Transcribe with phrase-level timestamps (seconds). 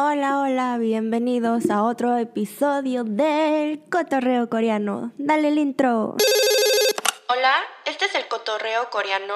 [0.00, 5.10] Hola, hola, bienvenidos a otro episodio del Cotorreo Coreano.
[5.18, 6.14] Dale el intro.
[7.26, 9.34] Hola, este es el Cotorreo Coreano.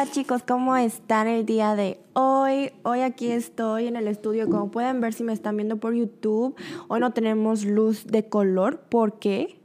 [0.00, 2.70] Hola, chicos, ¿cómo están el día de hoy?
[2.84, 6.54] Hoy aquí estoy en el estudio, como pueden ver si me están viendo por YouTube.
[6.86, 9.60] Hoy no tenemos luz de color porque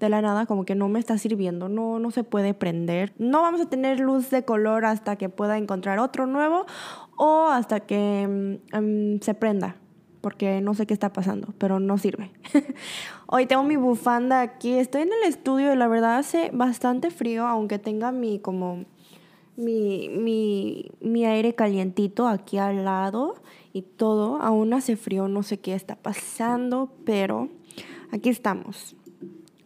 [0.00, 3.12] de la nada como que no me está sirviendo, no, no se puede prender.
[3.18, 6.64] No vamos a tener luz de color hasta que pueda encontrar otro nuevo
[7.18, 9.76] o hasta que mm, mm, se prenda
[10.22, 12.32] porque no sé qué está pasando, pero no sirve.
[13.26, 17.46] Hoy tengo mi bufanda aquí, estoy en el estudio y la verdad hace bastante frío,
[17.46, 18.86] aunque tenga mi como
[19.56, 23.36] mi, mi, mi aire calientito aquí al lado
[23.72, 24.40] y todo.
[24.40, 27.48] Aún hace frío, no sé qué está pasando, pero
[28.12, 28.96] aquí estamos.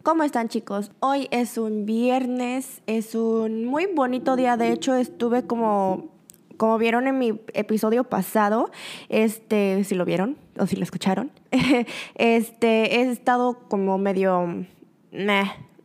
[0.03, 0.91] ¿Cómo están chicos?
[0.99, 4.57] Hoy es un viernes, es un muy bonito día.
[4.57, 6.09] De hecho, estuve como,
[6.57, 8.71] como vieron en mi episodio pasado,
[9.09, 11.31] este, si lo vieron o si lo escucharon,
[12.15, 14.65] este, he estado como medio,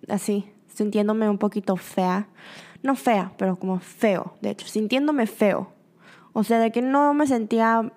[0.08, 2.26] así, sintiéndome un poquito fea
[2.82, 5.72] no fea, pero como feo, de hecho, sintiéndome feo.
[6.32, 7.92] O sea, de que no me sentía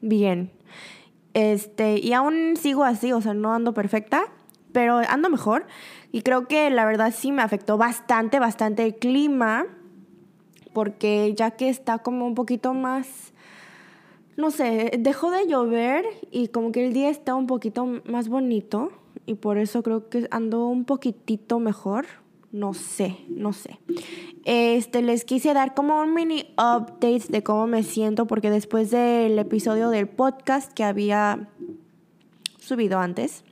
[0.00, 0.50] bien.
[1.34, 4.24] Este, y aún sigo así, o sea, no ando perfecta,
[4.72, 5.66] pero ando mejor.
[6.10, 9.66] Y creo que la verdad sí me afectó bastante, bastante el clima,
[10.72, 13.32] porque ya que está como un poquito más,
[14.36, 18.90] no sé, dejó de llover y como que el día está un poquito más bonito
[19.26, 22.06] y por eso creo que ando un poquitito mejor,
[22.52, 23.78] no sé, no sé.
[24.44, 29.38] Este, les quise dar como un mini update de cómo me siento, porque después del
[29.38, 31.48] episodio del podcast que había
[32.58, 33.44] subido antes,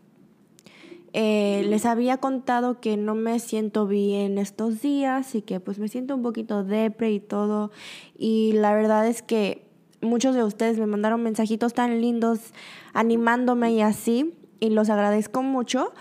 [1.12, 5.88] eh, les había contado que no me siento bien estos días y que pues me
[5.88, 7.72] siento un poquito depre y todo.
[8.16, 9.66] Y la verdad es que
[10.02, 12.52] muchos de ustedes me mandaron mensajitos tan lindos
[12.92, 15.92] animándome y así, y los agradezco mucho.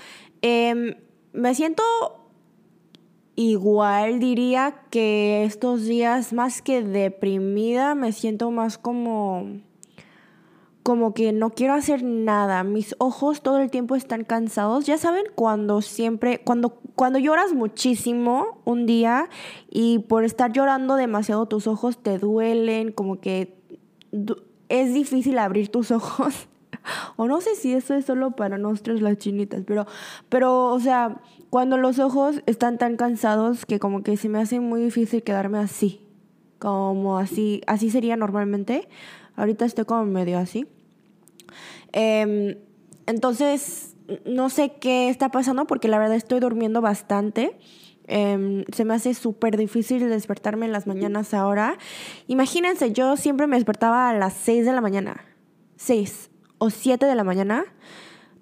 [0.42, 0.96] Em,
[1.34, 1.84] me siento
[3.42, 9.62] Igual diría que estos días más que deprimida me siento más como
[10.84, 12.66] como que no quiero hacer nada.
[12.66, 14.86] Mis ojos todo el tiempo están cansados.
[14.86, 19.30] Ya saben cuando siempre cuando cuando lloras muchísimo un día
[19.70, 23.56] y por estar llorando demasiado tus ojos te duelen, como que
[24.68, 26.49] es difícil abrir tus ojos.
[27.16, 29.86] O no sé si eso es solo para nosotros las chinitas, pero
[30.30, 34.60] pero o sea, cuando los ojos están tan cansados que como que se me hace
[34.60, 36.02] muy difícil quedarme así.
[36.60, 38.88] Como así, así sería normalmente.
[39.36, 40.68] Ahorita estoy como medio así.
[41.92, 42.58] Em,
[43.08, 43.96] entonces,
[44.26, 47.58] no sé qué está pasando porque la verdad estoy durmiendo bastante.
[48.06, 51.78] Em, se me hace súper difícil despertarme en las mañanas ahora.
[52.28, 55.26] Imagínense, yo siempre me despertaba a las 6 de la mañana.
[55.78, 56.29] 6
[56.60, 57.66] o 7 de la mañana.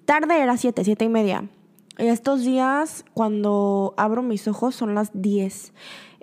[0.04, 1.48] Tarde era 7, 7 y media.
[1.96, 5.72] Estos días, cuando abro mis ojos, son las 10.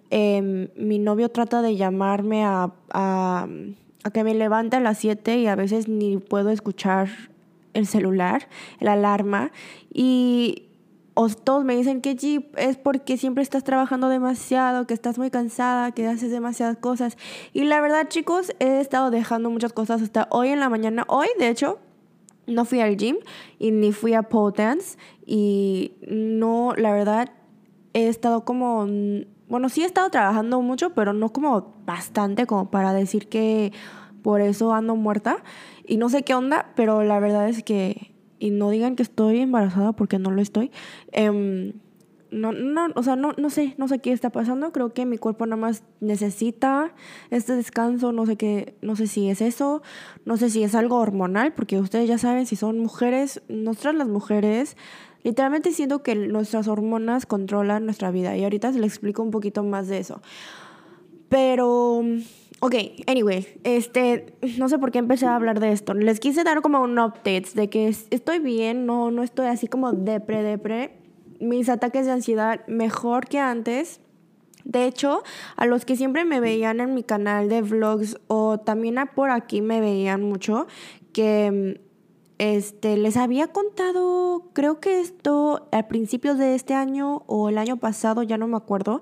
[0.09, 3.47] Em, mi novio trata de llamarme a, a,
[4.13, 7.09] que me levante a las 7 y a veces ni puedo escuchar
[7.73, 8.47] el celular,
[8.79, 9.51] el alarma.
[9.93, 10.65] Y
[11.43, 15.91] todos me dicen que Jeep es porque siempre estás trabajando demasiado, que estás muy cansada,
[15.91, 17.17] que haces demasiadas cosas.
[17.53, 21.05] Y la verdad, chicos, he estado dejando muchas cosas hasta hoy en la mañana.
[21.07, 21.79] Hoy, de hecho,
[22.47, 23.17] no fui al gym
[23.59, 27.31] y ni fui a pole dance y no, la verdad,
[27.93, 28.87] he estado como,
[29.47, 33.71] bueno, sí he estado trabajando mucho, pero no como bastante como para decir que
[34.21, 35.43] por eso ando muerta
[35.87, 39.39] y no sé qué onda, pero la verdad es que, y no digan que estoy
[39.39, 40.71] embarazada porque no lo estoy,
[41.11, 41.73] eh,
[42.35, 44.73] no, no, o sea, no, no sé, no sé qué está pasando.
[44.73, 46.93] Creo que mi cuerpo nada más necesita
[47.31, 48.11] este descanso.
[48.11, 49.81] No sé qué, no sé si es eso,
[50.25, 54.09] no sé si es algo hormonal, porque ustedes ya saben, si son mujeres, nosotras las
[54.09, 54.75] mujeres,
[55.23, 58.35] literalmente siento que nuestras hormonas controlan nuestra vida.
[58.35, 60.21] Y ahorita les explico un poquito más de eso.
[61.29, 62.03] Pero,
[62.59, 62.75] ok,
[63.07, 65.93] anyway, este, no sé por qué empecé a hablar de esto.
[65.93, 69.93] Les quise dar como un update de que estoy bien, no, no estoy así como
[69.93, 71.04] depre, depre
[71.39, 73.99] mis ataques de ansiedad mejor que antes.
[74.63, 75.23] De hecho,
[75.57, 79.61] a los que siempre me veían en mi canal de vlogs o también por aquí
[79.61, 80.65] me veían mucho,
[81.13, 81.79] que
[82.37, 87.77] este, les había contado, creo que esto a principios de este año o el año
[87.77, 89.01] pasado, ya no me acuerdo,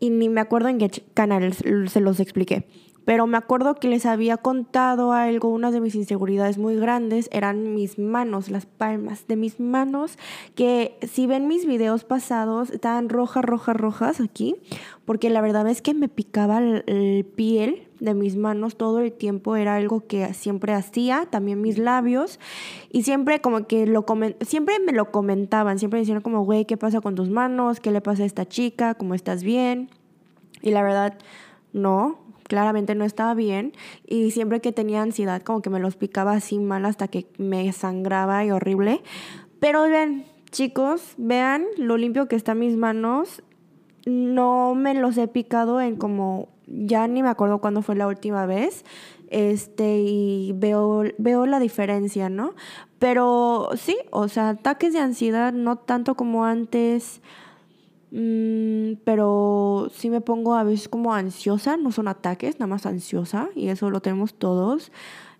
[0.00, 2.66] y ni me acuerdo en qué canal se los expliqué.
[3.08, 7.74] Pero me acuerdo que les había contado algo, una de mis inseguridades muy grandes eran
[7.74, 10.18] mis manos, las palmas de mis manos,
[10.54, 14.56] que si ven mis videos pasados, estaban rojas, rojas, rojas aquí,
[15.06, 19.56] porque la verdad es que me picaba el, piel de mis manos todo el tiempo,
[19.56, 22.38] era algo que siempre hacía, también mis labios,
[22.92, 24.04] y siempre como que lo
[24.42, 27.80] siempre me lo comentaban, siempre decían como, güey, ¿qué pasa con tus manos?
[27.80, 28.92] ¿Qué le pasa a esta chica?
[28.96, 29.88] ¿Cómo estás bien?
[30.60, 31.16] Y la verdad,
[31.72, 33.72] no, claramente no estaba bien
[34.06, 37.72] y siempre que tenía ansiedad como que me los picaba así mal hasta que me
[37.72, 39.02] sangraba y horrible.
[39.60, 43.42] Pero ven, chicos, vean lo limpio que están mis manos.
[44.06, 48.46] No me los he picado en como ya ni me acuerdo cuándo fue la última
[48.46, 48.84] vez.
[49.30, 52.54] Este, y veo, veo la diferencia, ¿no?
[52.98, 57.20] Pero sí, o sea, ataques de ansiedad no tanto como antes.
[58.10, 63.48] Mm, pero sí me pongo a veces como ansiosa, no son ataques, nada más ansiosa,
[63.54, 64.92] y eso lo tenemos todos.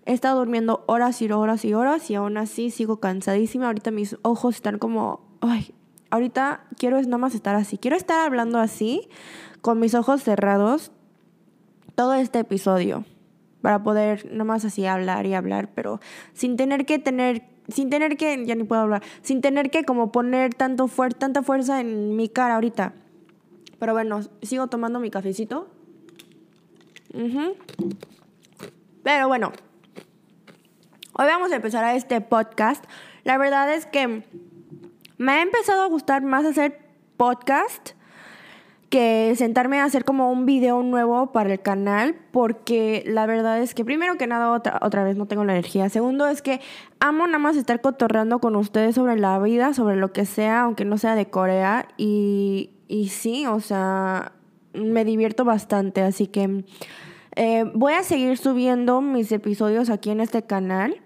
[0.05, 3.67] He estado durmiendo horas y horas y horas y aún así sigo cansadísima.
[3.67, 5.73] Ahorita mis ojos están como, ay,
[6.09, 7.77] ahorita quiero es nada más estar así.
[7.77, 9.09] Quiero estar hablando así,
[9.61, 10.91] con mis ojos cerrados,
[11.95, 13.03] todo este episodio,
[13.61, 15.99] para poder nada más así hablar y hablar, pero
[16.33, 20.11] sin tener que tener sin tener que, ya ni puedo hablar, sin tener que como
[20.11, 22.93] poner tanto fuer tanta fuerza en mi cara ahorita.
[23.79, 25.69] Pero bueno, sigo tomando mi cafecito.
[29.03, 29.51] Pero bueno,
[31.13, 32.83] hoy vamos a empezar a este podcast.
[33.23, 34.23] La verdad es que
[35.17, 36.79] me ha empezado a gustar más hacer
[37.17, 37.91] podcast
[38.89, 43.73] que sentarme a hacer como un video nuevo para el canal, porque la verdad es
[43.73, 45.89] que primero que nada otra, otra vez no tengo la energía.
[45.89, 46.59] Segundo es que
[46.99, 50.85] amo nada más estar cotorreando con ustedes sobre la vida, sobre lo que sea, aunque
[50.85, 51.87] no sea de Corea.
[51.97, 54.33] Y, y sí, o sea,
[54.73, 56.65] me divierto bastante, así que
[57.35, 61.01] eh, voy a seguir subiendo mis episodios aquí en este canal.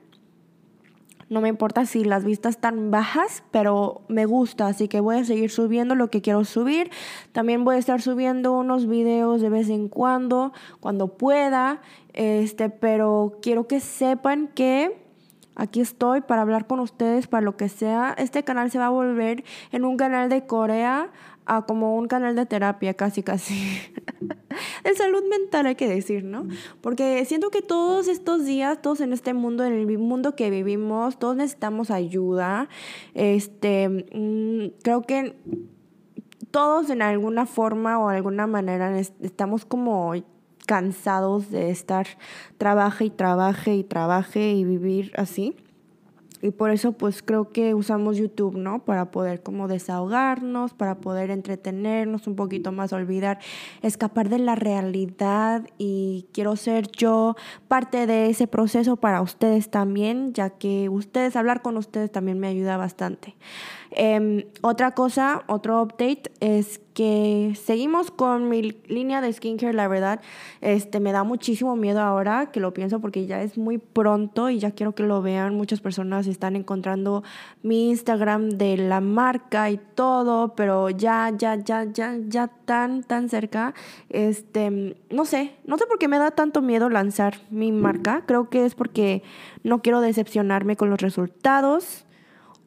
[1.34, 5.26] No me importa si las vistas están bajas, pero me gusta, así que voy a
[5.26, 6.92] seguir subiendo lo que quiero subir.
[7.32, 11.82] También voy a estar subiendo unos videos de vez en cuando, cuando pueda.
[12.14, 14.96] Este, pero quiero que sepan que
[15.56, 18.14] aquí estoy para hablar con ustedes, para lo que sea.
[18.16, 21.10] Este canal se va a volver en un canal de Corea
[21.46, 23.54] a como un canal de terapia, casi, casi.
[24.84, 26.48] de salud mental, hay que decir, ¿no?
[26.82, 31.20] Porque siento que todos estos días, todos en este mundo, en el mundo que vivimos,
[31.20, 32.70] todos necesitamos ayuda.
[33.14, 35.36] Este, mm, creo que
[36.52, 40.14] todos en alguna forma o alguna manera estamos como
[40.66, 42.08] cansados de estar
[42.58, 45.56] trabaje y trabaje y trabaje y vivir así.
[46.44, 48.84] Y por eso pues creo que usamos YouTube, ¿no?
[48.84, 53.40] Para poder como desahogarnos, para poder entretenernos un poquito más, olvidar,
[53.82, 57.38] escapar de la realidad y quiero ser yo
[57.70, 62.48] parte de ese proceso para ustedes también, ya que ustedes, hablar con ustedes también me
[62.48, 63.36] ayuda bastante.
[63.96, 70.22] Em, otra cosa, otro update es que seguimos con mi línea de skincare, la verdad,
[70.62, 74.60] este me da muchísimo miedo ahora que lo pienso porque ya es muy pronto y
[74.60, 75.56] ya quiero que lo vean.
[75.56, 77.24] Muchas personas están encontrando
[77.62, 83.30] mi Instagram de la marca y todo, pero ya, ya, ya, ya, ya tan, tan
[83.30, 83.74] cerca.
[84.10, 88.24] Este, no sé, no sé por qué me da tanto miedo lanzar mi marca.
[88.26, 89.24] Creo que es porque
[89.64, 92.06] no quiero decepcionarme con los resultados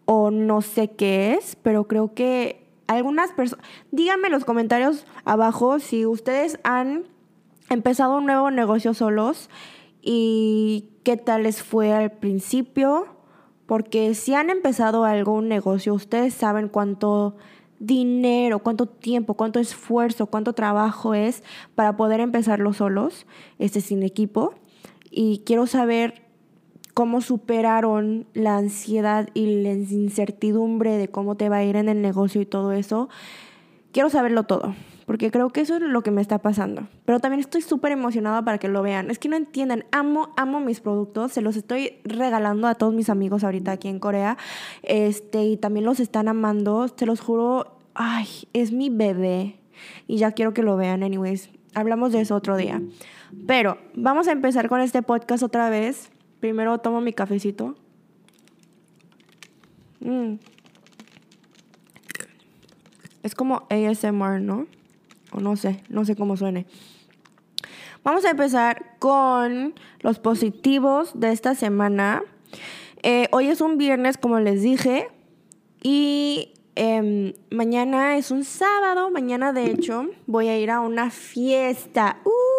[0.07, 5.81] o no sé qué es, pero creo que algunas personas, díganme en los comentarios abajo
[5.81, 7.05] si ustedes han
[7.69, 9.51] empezado un nuevo negocio solos
[10.01, 13.09] y qué tal les fue al principio,
[13.67, 17.37] porque si han empezado algún negocio, ustedes saben cuánto
[17.81, 21.43] dinero, cuánto tiempo, cuánto esfuerzo, cuánto trabajo es
[21.75, 23.27] para poder empezarlo solos,
[23.59, 24.55] este sin equipo.
[25.11, 26.26] Y quiero saber
[26.97, 32.01] cómo superaron la ansiedad y la incertidumbre de cómo te va a ir en el
[32.01, 33.11] negocio y todo eso.
[33.93, 34.75] Quiero saberlo todo,
[35.05, 36.89] porque creo que eso es lo que me está pasando.
[37.05, 39.11] Pero también estoy súper emocionada para que lo vean.
[39.11, 43.11] Es que no entienden, amo, amo mis productos, se los estoy regalando a todos mis
[43.11, 44.39] amigos ahorita aquí en Corea.
[44.83, 49.61] Este, y también los están amando, se los juro, ay, es mi bebé.
[50.07, 51.51] Y ya quiero que lo vean, anyways.
[51.75, 52.81] Hablamos de eso otro día.
[53.47, 56.11] Pero vamos a empezar con este podcast otra vez.
[56.41, 57.75] Primero tomo mi cafecito.
[60.01, 60.35] Mm.
[63.23, 64.67] Es como ASMR, ¿no?
[65.33, 66.67] O no sé, no sé cómo suene.
[68.05, 72.23] Vamos a empezar con los positivos de esta semana.
[73.03, 75.09] Eh, hoy es un viernes, como les dije,
[75.83, 79.11] y em, mañana es un sábado.
[79.11, 82.21] Mañana, de hecho, voy a ir a una fiesta.
[82.25, 82.56] ¡Uh!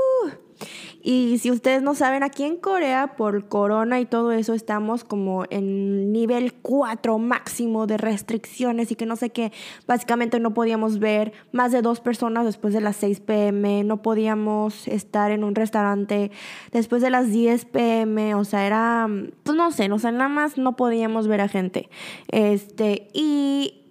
[1.09, 5.45] Y si ustedes no saben, aquí en Corea, por corona y todo eso, estamos como
[5.49, 9.53] en nivel 4 máximo de restricciones y que no sé qué.
[9.87, 14.85] Básicamente no podíamos ver más de dos personas después de las 6 pm, no podíamos
[14.89, 16.29] estar en un restaurante
[16.73, 19.07] después de las 10 pm, o sea, era,
[19.43, 21.89] pues no sé, o sea, nada más no podíamos ver a gente.
[22.27, 23.85] Este, y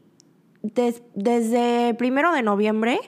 [1.15, 3.01] desde el primero de noviembre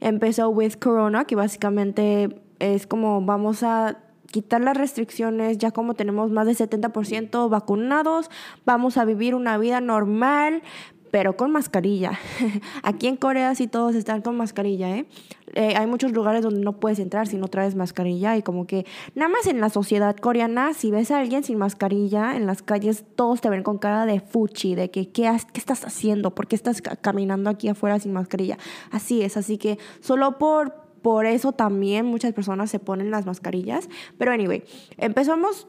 [0.00, 3.98] empezó With Corona, que básicamente es como vamos a
[4.30, 8.30] quitar las restricciones, ya como tenemos más del 70% vacunados,
[8.64, 10.62] vamos a vivir una vida normal,
[11.10, 12.12] pero con mascarilla.
[12.82, 15.06] Aquí en Corea sí todos están con mascarilla, ¿eh?
[15.54, 15.74] ¿eh?
[15.76, 18.86] Hay muchos lugares donde no puedes entrar si no traes mascarilla y como que
[19.16, 23.04] nada más en la sociedad coreana, si ves a alguien sin mascarilla en las calles,
[23.16, 26.34] todos te ven con cara de fuchi, de que ¿qué, qué estás haciendo?
[26.34, 28.58] ¿Por qué estás caminando aquí afuera sin mascarilla?
[28.92, 33.88] Así es, así que solo por por eso también muchas personas se ponen las mascarillas.
[34.18, 34.64] Pero anyway,
[34.96, 35.66] empezamos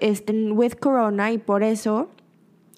[0.00, 2.08] este, with Corona y por eso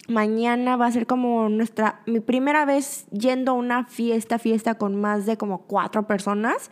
[0.07, 4.99] mañana va a ser como nuestra, mi primera vez yendo a una fiesta, fiesta con
[4.99, 6.71] más de como cuatro personas.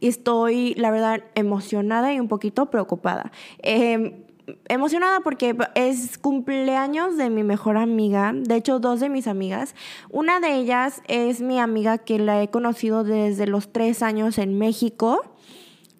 [0.00, 3.30] Y estoy, la verdad, emocionada y un poquito preocupada.
[3.58, 4.24] Em,
[4.68, 9.74] emocionada porque es cumpleaños de mi mejor amiga, de hecho dos de mis amigas.
[10.10, 14.58] Una de ellas es mi amiga que la he conocido desde los tres años en
[14.58, 15.22] México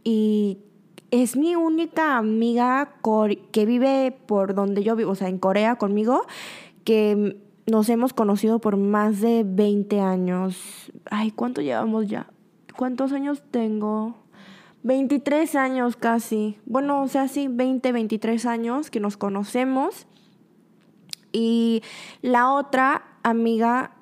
[0.05, 0.59] y
[1.11, 2.95] es mi única amiga
[3.53, 6.23] que vive por donde yo vivo, o sea, en Corea conmigo
[6.85, 10.91] que nos hemos conocido por más de 20 años.
[11.11, 12.31] Ay, ¿cuánto llevamos ya?
[12.77, 14.22] ¿Cuántos años tengo?
[14.83, 16.59] 23 años casi.
[16.67, 20.07] Bueno, o sea, sí, 20, 23 años que nos conocemos.
[21.33, 21.83] Y
[22.21, 23.93] la otra amiga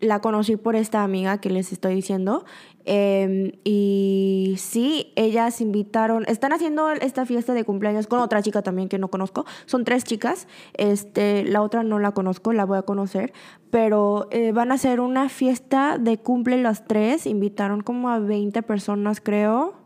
[0.00, 2.44] la conocí por esta amiga que les estoy diciendo.
[2.86, 8.88] Em, y sí, ellas invitaron, están haciendo esta fiesta de cumpleaños con otra chica también
[8.88, 9.44] que no conozco.
[9.66, 13.32] Son tres chicas, este, la otra no la conozco, la voy a conocer,
[13.70, 17.26] pero eh, van a hacer una fiesta de cumple las tres.
[17.26, 19.79] Invitaron como a 20 personas, creo.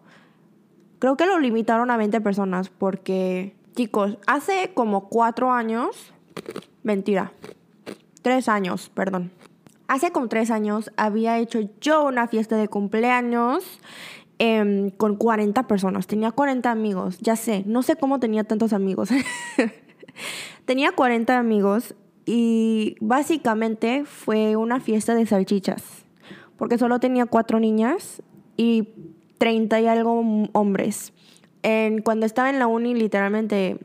[1.05, 6.15] Creo que lo limitaron a 20 personas porque, chicos, hace como cuatro años,
[6.83, 7.35] mentira,
[8.23, 9.31] tres años, perdón
[9.87, 13.63] hace como tres años había hecho yo una fiesta de cumpleaños
[14.39, 16.07] em, con 40 personas.
[16.07, 19.11] Tenía 40 amigos, ya sé, no sé cómo tenía tantos amigos.
[20.65, 21.95] tenía 40 amigos
[22.25, 26.07] y básicamente fue una fiesta de salchichas,
[26.57, 28.23] porque solo tenía cuatro niñas
[28.57, 28.89] y
[29.39, 30.23] 30 y algo
[30.53, 31.13] hombres.
[31.63, 33.79] En, cuando estaba en la uni, literalmente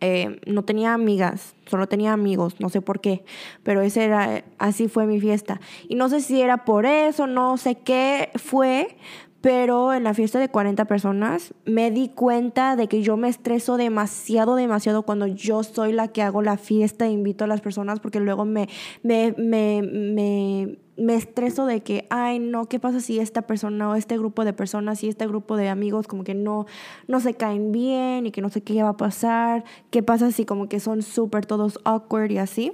[0.00, 3.24] eh, no tenía amigas, solo tenía amigos, no sé por qué,
[3.62, 5.60] pero ese era, así fue mi fiesta.
[5.88, 8.96] Y no sé si era por eso, no sé qué fue,
[9.40, 13.76] pero en la fiesta de 40 personas me di cuenta de que yo me estreso
[13.76, 18.00] demasiado, demasiado cuando yo soy la que hago la fiesta e invito a las personas
[18.00, 18.68] porque luego me,
[19.02, 24.44] me, me estreso de que, ay, no, ¿qué pasa si esta persona o este grupo
[24.44, 26.66] de personas y este grupo de amigos como que no,
[27.06, 29.64] no se caen bien y que no sé qué va a pasar?
[29.90, 32.72] ¿Qué pasa si como que son súper todos awkward y así?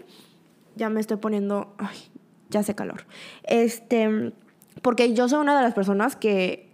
[0.76, 1.98] Ya me estoy poniendo, ay,
[2.48, 3.06] ya hace calor.
[3.42, 4.32] Este,
[4.82, 6.71] porque yo soy una de las personas que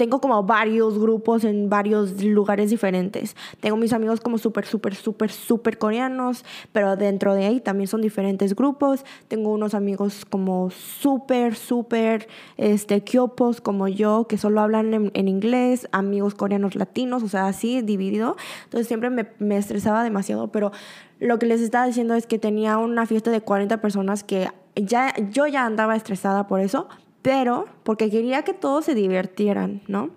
[0.00, 3.36] tengo como varios grupos en varios lugares diferentes.
[3.60, 6.42] Tengo mis amigos como súper, súper, súper, súper coreanos,
[6.72, 9.04] pero dentro de ahí también son diferentes grupos.
[9.28, 15.28] Tengo unos amigos como súper, súper, este, kyopos como yo, que solo hablan en, en,
[15.28, 18.38] inglés, amigos coreanos latinos, o sea, así dividido.
[18.64, 20.72] Entonces siempre me, me estresaba demasiado, pero
[21.18, 25.14] lo que les estaba diciendo es que tenía una fiesta de 40 personas que ya,
[25.30, 26.88] yo ya andaba estresada por eso,
[27.22, 30.10] pero porque quería que todos se divirtieran, ¿no?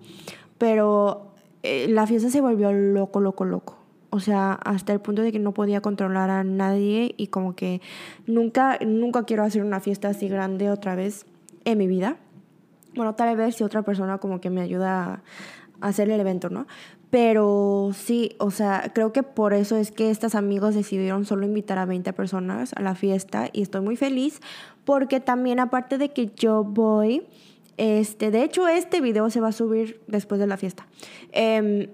[0.58, 1.32] Pero
[1.62, 3.78] eh, la fiesta se volvió loco, loco, loco.
[4.10, 7.80] O sea, hasta el punto de que no podía controlar a nadie y como que
[8.26, 11.26] nunca, nunca quiero hacer una fiesta así grande otra vez
[11.64, 12.16] en mi vida.
[12.94, 15.22] Bueno, tal vez si otra persona como que me ayuda
[15.80, 16.66] a hacer el evento, ¿no?
[17.14, 21.78] Pero sí, o sea, creo que por eso es que estos amigos decidieron solo invitar
[21.78, 24.40] a 20 personas a la fiesta y estoy muy feliz
[24.84, 27.22] porque también aparte de que yo voy,
[27.76, 30.88] este, de hecho este video se va a subir después de la fiesta.
[31.30, 31.86] Em,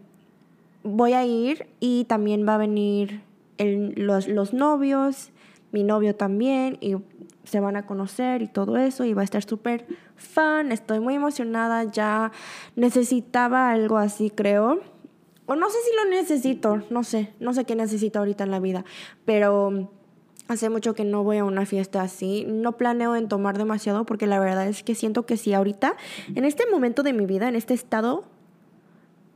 [0.84, 3.20] voy a ir y también va a venir
[3.58, 5.32] los, los novios,
[5.70, 6.96] mi novio también y
[7.44, 9.84] se van a conocer y todo eso y va a estar súper
[10.16, 12.32] fan, estoy muy emocionada, ya
[12.74, 14.80] necesitaba algo así creo.
[15.50, 18.60] O no sé si lo necesito, no sé, no sé qué necesito ahorita en la
[18.60, 18.84] vida,
[19.24, 19.90] pero
[20.46, 22.44] Hace mucho que no voy a una fiesta así.
[22.48, 25.94] No planeo en tomar demasiado porque la verdad es que siento que si ahorita,
[26.34, 28.24] en este momento de mi vida, en este estado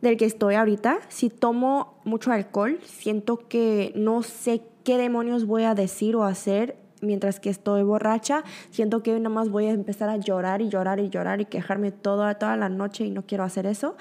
[0.03, 0.99] del que estoy ahorita.
[1.09, 6.77] Si tomo mucho alcohol, siento que no sé qué demonios voy a decir o hacer
[7.01, 8.45] mientras que estoy borracha.
[8.71, 11.93] Siento que nada más voy a empezar a llorar y llorar y llorar y quejarme
[11.93, 13.97] toda, toda la noche y no quiero hacer eso.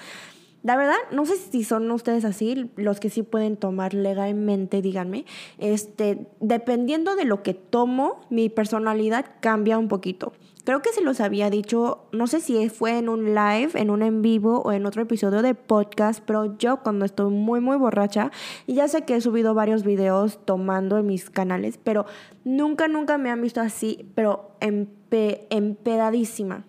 [0.64, 5.26] La verdad, no sé si son ustedes así, los que sí pueden tomar legalmente, díganme.
[5.58, 10.32] Este, dependiendo de lo que tomo, mi personalidad cambia un poquito.
[10.64, 14.00] Creo que se los había dicho, no sé si fue en un live, en un
[14.00, 18.30] en vivo o en otro episodio de podcast, pero yo cuando estoy muy, muy borracha,
[18.66, 22.06] y ya sé que he subido varios videos tomando en mis canales, pero
[22.42, 26.64] nunca, nunca me han visto así, pero empedadísima.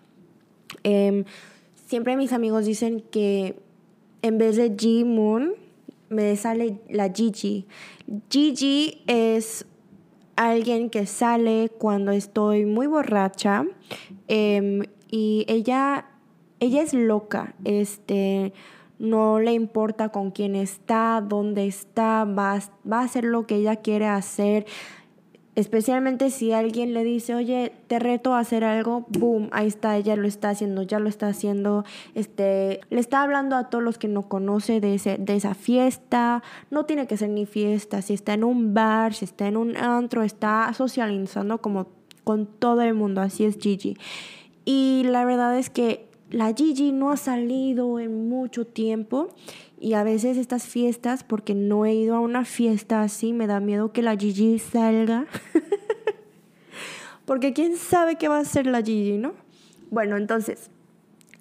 [0.82, 1.24] Em,
[1.86, 3.64] siempre mis amigos dicen que
[4.26, 5.54] en vez de G Moon,
[6.08, 7.66] me sale la Gigi.
[8.30, 9.66] Gigi es
[10.36, 13.64] alguien que sale cuando estoy muy borracha
[14.28, 16.06] em, y ella,
[16.60, 18.52] ella es loca, este,
[18.98, 23.76] no le importa con quién está, dónde está, va, va a hacer lo que ella
[23.76, 24.66] quiere hacer.
[25.56, 30.14] Especialmente si alguien le dice, oye, te reto a hacer algo, boom, ahí está, ella
[30.14, 31.84] lo está haciendo, ya lo está haciendo,
[32.14, 36.42] este, le está hablando a todos los que no conoce de, ese, de esa fiesta,
[36.70, 39.78] no tiene que ser ni fiesta, si está en un bar, si está en un
[39.78, 41.86] antro, está socializando como
[42.22, 43.96] con todo el mundo, así es Gigi.
[44.66, 49.28] Y la verdad es que la Gigi no ha salido en mucho tiempo
[49.78, 53.60] y a veces estas fiestas, porque no he ido a una fiesta así, me da
[53.60, 55.26] miedo que la Gigi salga.
[57.26, 59.34] porque quién sabe qué va a hacer la Gigi, ¿no?
[59.90, 60.70] Bueno, entonces,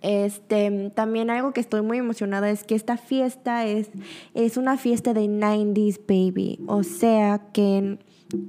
[0.01, 3.89] este, también algo que estoy muy emocionada es que esta fiesta es,
[4.33, 6.59] es una fiesta de 90s baby.
[6.67, 7.97] O sea que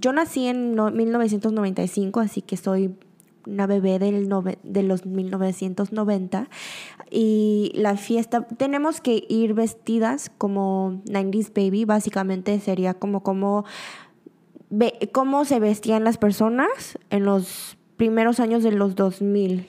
[0.00, 2.94] yo nací en 1995, así que soy
[3.46, 4.28] una bebé del
[4.62, 6.48] de los 1990
[7.10, 13.64] y la fiesta tenemos que ir vestidas como 90s baby básicamente sería como como
[15.12, 19.68] cómo se vestían las personas en los primeros años de los 2000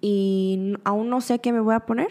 [0.00, 2.08] y aún no sé qué me voy a poner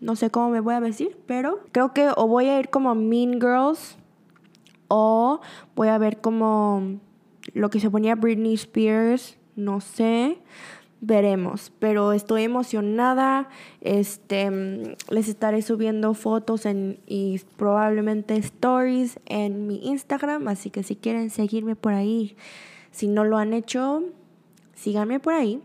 [0.00, 2.94] no sé cómo me voy a vestir pero creo que o voy a ir como
[2.94, 3.96] Mean Girls
[4.88, 5.40] o
[5.76, 6.98] voy a ver como
[7.54, 10.38] lo que se ponía Britney Spears, no sé,
[11.00, 13.48] veremos, pero estoy emocionada,
[13.80, 20.96] este, les estaré subiendo fotos en, y probablemente stories en mi Instagram, así que si
[20.96, 22.36] quieren seguirme por ahí,
[22.90, 24.02] si no lo han hecho,
[24.74, 25.60] síganme por ahí,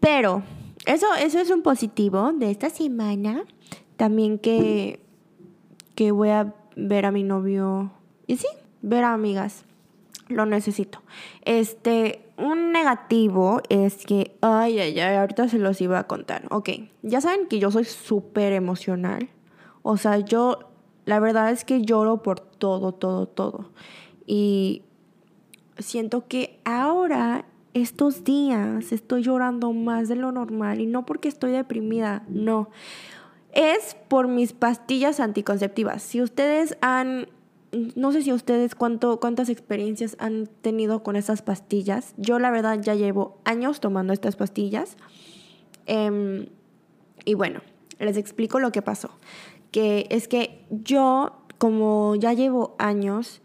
[0.00, 0.42] pero
[0.84, 3.44] eso, eso es un positivo de esta semana,
[3.96, 4.98] también que,
[5.94, 7.92] que voy a ver a mi novio,
[8.26, 8.48] y sí,
[8.80, 9.64] ver a amigas
[10.28, 11.02] lo necesito.
[11.44, 16.46] Este, un negativo es que, ay, ay, ay, ahorita se los iba a contar.
[16.50, 16.70] Ok,
[17.02, 19.28] ya saben que yo soy súper emocional.
[19.82, 20.70] O sea, yo,
[21.04, 23.70] la verdad es que lloro por todo, todo, todo.
[24.26, 24.82] Y
[25.78, 30.80] siento que ahora, estos días, estoy llorando más de lo normal.
[30.80, 32.70] Y no porque estoy deprimida, no.
[33.52, 36.02] Es por mis pastillas anticonceptivas.
[36.02, 37.28] Si ustedes han
[37.72, 42.14] no sé si ustedes cuánto, cuántas experiencias han tenido con esas pastillas.
[42.16, 44.96] Yo la verdad ya llevo años tomando estas pastillas.
[45.86, 46.46] Em,
[47.24, 47.60] y bueno,
[47.98, 49.10] les explico lo que pasó.
[49.70, 53.41] Que es que yo, como ya llevo años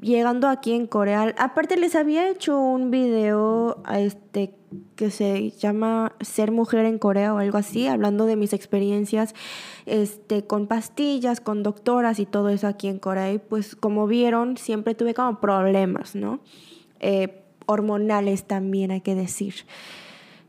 [0.00, 4.54] llegando aquí en Corea, aparte les había hecho un video este,
[4.96, 9.34] que se llama Ser mujer en Corea o algo así, hablando de mis experiencias
[9.86, 13.32] este, con pastillas, con doctoras y todo eso aquí en Corea.
[13.32, 16.40] Y pues como vieron, siempre tuve como problemas, ¿no?
[17.00, 19.54] Eh, hormonales también hay que decir.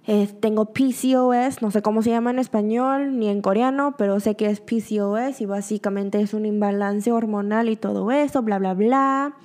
[0.06, 4.48] Tengo PCOS, no sé cómo se llama en español ni en coreano, pero sé que
[4.48, 9.36] es PCOS y básicamente es un imbalance hormonal y todo eso, bla, bla, bla.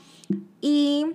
[0.60, 1.06] Y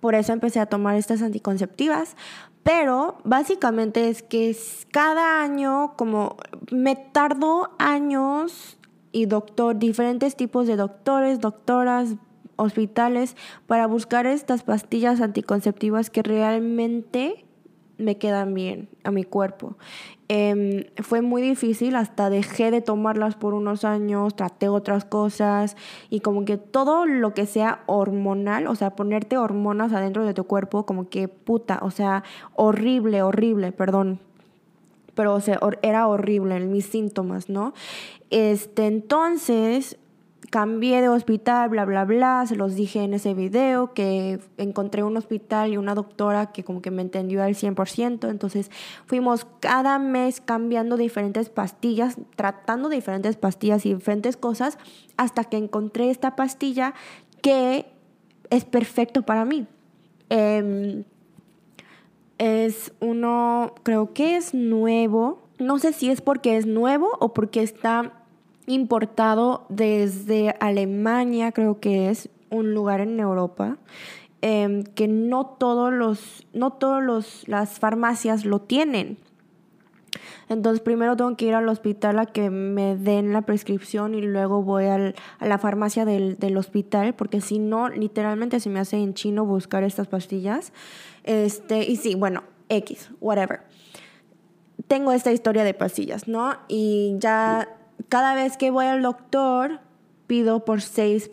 [0.00, 2.16] por eso empecé a tomar estas anticonceptivas.
[2.62, 4.56] Pero básicamente es que
[4.90, 6.36] cada año, como
[6.70, 8.78] me tardó años
[9.10, 12.14] y doctor, diferentes tipos de doctores, doctoras,
[12.56, 17.44] hospitales, para buscar estas pastillas anticonceptivas que realmente
[18.02, 19.76] me quedan bien a mi cuerpo.
[20.28, 25.76] Em, fue muy difícil, hasta dejé de tomarlas por unos años, traté otras cosas
[26.08, 30.44] y como que todo lo que sea hormonal, o sea, ponerte hormonas adentro de tu
[30.44, 34.20] cuerpo, como que puta, o sea, horrible, horrible, perdón.
[35.14, 37.74] Pero, o sea, era horrible mis síntomas, ¿no?
[38.30, 39.98] Este, entonces,
[40.52, 45.16] cambié de hospital, bla, bla, bla, se los dije en ese video que encontré un
[45.16, 48.70] hospital y una doctora que como que me entendió al 100%, entonces
[49.06, 54.76] fuimos cada mes cambiando diferentes pastillas, tratando diferentes pastillas y diferentes cosas
[55.16, 56.92] hasta que encontré esta pastilla
[57.40, 57.86] que
[58.50, 59.66] es perfecto para mí.
[60.28, 61.04] Em,
[62.36, 67.62] es uno, creo que es nuevo, no sé si es porque es nuevo o porque
[67.62, 68.21] está
[68.66, 73.78] importado desde Alemania, creo que es un lugar en Europa,
[74.40, 79.18] em, que no todos los, no todos los, las farmacias lo tienen.
[80.48, 84.62] Entonces primero tengo que ir al hospital a que me den la prescripción y luego
[84.62, 88.98] voy al, a la farmacia del, del, hospital, porque si no, literalmente se me hace
[88.98, 90.72] en chino buscar estas pastillas.
[91.24, 93.60] Este, y sí, bueno, X, whatever.
[94.88, 96.58] Tengo esta historia de pastillas, ¿no?
[96.68, 97.68] Y ya
[98.08, 99.80] cada vez que voy al doctor,
[100.26, 101.30] pido por seis,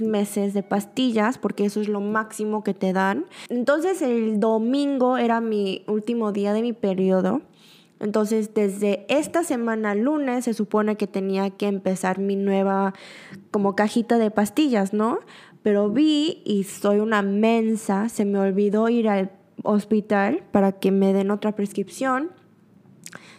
[0.00, 3.26] meses de pastillas, porque eso es lo máximo que te dan.
[3.48, 7.42] Entonces el domingo era mi último día de mi periodo.
[8.00, 12.94] Entonces desde esta semana lunes se supone que tenía que empezar mi nueva
[13.50, 15.20] como cajita de pastillas, ¿no?
[15.62, 19.30] Pero vi y soy una mensa, se me olvidó ir al
[19.62, 22.30] hospital para que me den otra prescripción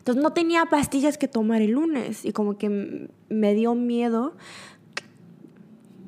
[0.03, 4.33] entonces no tenía pastillas que tomar el lunes y como que me dio miedo,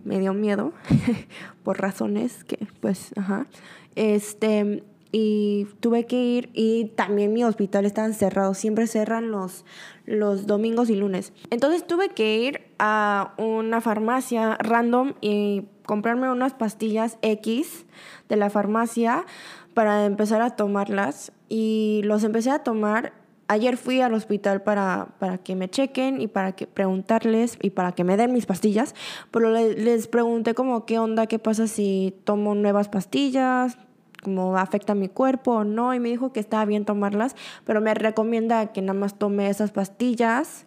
[0.03, 0.73] me dio miedo
[1.63, 3.47] por razones que pues, ajá,
[3.95, 9.63] este, y tuve que ir y también mi hospital estaba cerrado, siempre cerran los,
[10.05, 11.31] los domingos y lunes.
[11.49, 17.85] Entonces tuve que ir a una farmacia random y comprarme unas pastillas X
[18.27, 19.25] de la farmacia
[19.73, 23.13] para empezar a tomarlas y los empecé a tomar
[23.47, 27.91] ayer fui al hospital para, para, que me chequen y para que preguntarles y para
[27.91, 28.95] que me den mis pastillas,
[29.31, 33.77] pero les pregunté como qué onda, qué pasa si tomo nuevas pastillas,
[34.23, 37.93] cómo afecta mi cuerpo o no, y me dijo que estaba bien tomarlas, pero me
[37.93, 40.65] recomienda que nada más tome esas pastillas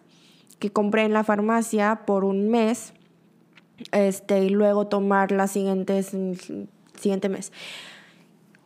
[0.59, 2.93] que compré en la farmacia por un mes,
[3.91, 6.15] este, y luego tomar las siguientes,
[6.95, 7.51] siguiente mes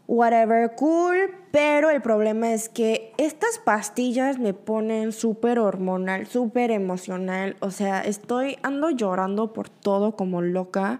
[0.07, 1.17] whatever, cool,
[1.51, 8.01] pero el problema es que estas pastillas me ponen súper hormonal, súper emocional, o sea,
[8.01, 10.99] estoy, ando llorando por todo como loca.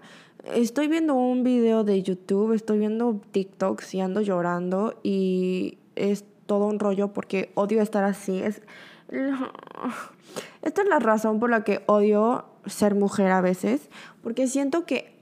[0.54, 6.66] Estoy viendo un video de YouTube, estoy viendo TikToks y ando llorando y es todo
[6.66, 8.42] un rollo porque odio estar así.
[8.42, 8.60] Es,
[10.62, 13.88] esta es la razón por la que odio ser mujer a veces,
[14.22, 15.13] porque siento que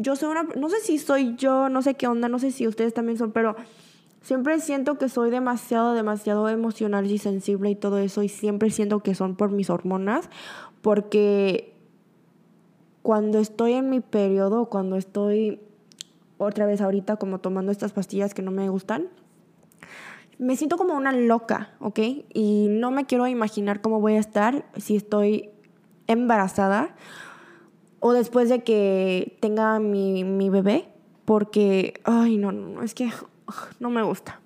[0.00, 2.66] yo soy una, no sé si soy yo, no sé qué onda, no sé si
[2.66, 3.54] ustedes también son, pero
[4.22, 9.00] siempre siento que soy demasiado, demasiado emocional y sensible y todo eso, y siempre siento
[9.00, 10.30] que son por mis hormonas,
[10.82, 11.74] porque
[13.02, 15.60] cuando estoy en mi periodo, cuando estoy
[16.38, 19.08] otra vez ahorita como tomando estas pastillas que no me gustan,
[20.38, 21.98] me siento como una loca, ¿ok?
[22.32, 25.50] Y no me quiero imaginar cómo voy a estar si estoy
[26.06, 26.96] embarazada
[28.00, 30.88] o después de que tenga mi, mi bebé,
[31.24, 33.10] porque, ay, no, no, es que
[33.78, 34.40] no me gusta.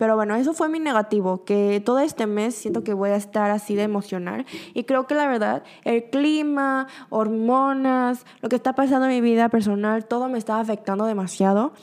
[0.00, 3.50] Pero bueno, eso fue mi negativo, que todo este mes siento que voy a estar
[3.50, 4.46] así de emocional.
[4.72, 9.50] Y creo que la verdad, el clima, hormonas, lo que está pasando en mi vida
[9.50, 11.74] personal, todo me está afectando demasiado.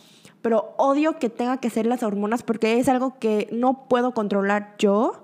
[0.41, 4.73] Pero odio que tenga que ser las hormonas porque es algo que no puedo controlar
[4.79, 5.23] yo.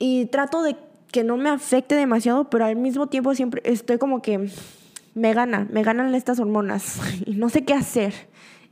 [0.00, 0.76] Y trato de
[1.14, 4.50] que no me afecte demasiado, pero al mismo tiempo siempre estoy como que
[5.14, 6.98] me gana, me ganan estas hormonas
[7.28, 8.12] no sé qué hacer.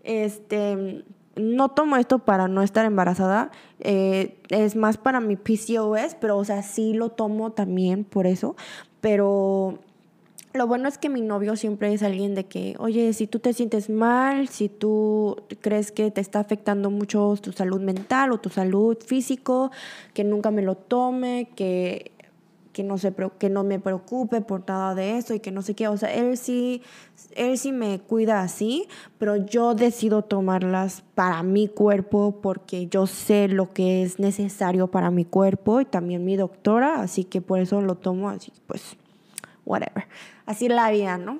[0.02, 1.04] Este,
[1.36, 6.44] no tomo esto para no estar embarazada, eh, es más para mi PCOS, pero o
[6.44, 8.56] sea, sí lo tomo también por eso,
[9.00, 9.78] pero
[10.54, 13.54] lo bueno es que mi novio siempre es alguien de que, oye, si tú te
[13.54, 18.50] sientes mal, si tú crees que te está afectando mucho tu salud mental o tu
[18.50, 19.70] salud físico,
[20.12, 22.11] que nunca me lo tome, que
[22.72, 25.74] que no, se, que no me preocupe por nada de eso y que no sé
[25.74, 25.88] qué.
[25.88, 26.82] O sea, él sí,
[27.36, 33.48] él sí me cuida así, pero yo decido tomarlas para mi cuerpo porque yo sé
[33.48, 37.80] lo que es necesario para mi cuerpo y también mi doctora, así que por eso
[37.80, 38.96] lo tomo así, pues,
[39.64, 40.06] whatever.
[40.46, 41.38] Así la vida, ¿no?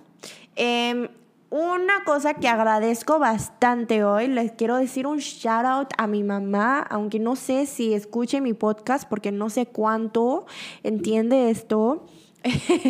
[0.56, 1.08] Eh,
[1.52, 6.80] una cosa que agradezco bastante hoy, les quiero decir un shout out a mi mamá,
[6.80, 10.46] aunque no sé si escuche mi podcast porque no sé cuánto
[10.82, 12.06] entiende esto,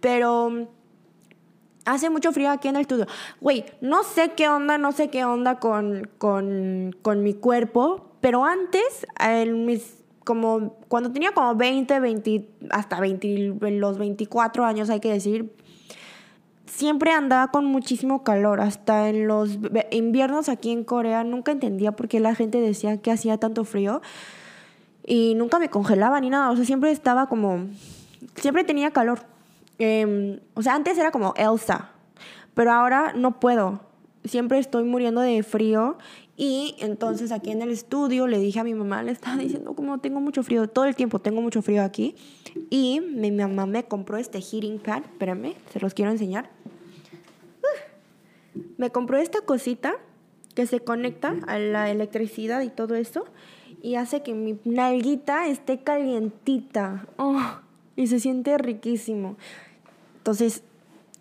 [0.00, 0.66] pero
[1.84, 3.06] hace mucho frío aquí en el estudio.
[3.42, 8.46] Güey, no sé qué onda, no sé qué onda con, con, con mi cuerpo, pero
[8.46, 15.00] antes, en mis, como cuando tenía como 20, 20, hasta 20, los 24 años hay
[15.00, 15.54] que decir,
[16.70, 18.60] siempre andaba con muchísimo calor.
[18.60, 19.58] Hasta en los
[19.90, 24.00] inviernos aquí en Corea nunca entendía por qué la gente decía que hacía tanto frío.
[25.04, 26.50] Y nunca me congelaba ni nada.
[26.50, 27.66] O sea, siempre estaba como...
[28.36, 29.20] Siempre tenía calor.
[29.78, 31.90] Em, o sea, antes era como Elsa.
[32.54, 33.80] Pero ahora no puedo.
[34.24, 35.96] Siempre estoy muriendo de frío
[36.40, 39.98] y entonces aquí en el estudio le dije a mi mamá, le estaba diciendo como
[39.98, 42.14] tengo mucho frío, todo el tiempo tengo mucho frío aquí.
[42.70, 46.48] Y mi mamá me compró este heating pad, espérame, se los quiero enseñar.
[48.78, 49.96] Me compró esta cosita
[50.54, 53.26] que se conecta a la electricidad y todo eso
[53.82, 57.06] y hace que mi nalguita esté calientita.
[57.18, 57.38] Oh,
[57.96, 59.36] y se siente riquísimo.
[60.16, 60.62] Entonces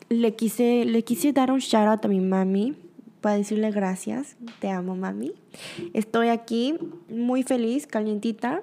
[0.08, 2.78] le quise, le quise dar un shout out a mi mami
[3.22, 4.36] para decirle gracias.
[4.60, 5.34] Te amo, mami.
[5.94, 6.78] Estoy aquí
[7.10, 8.62] muy feliz, calientita.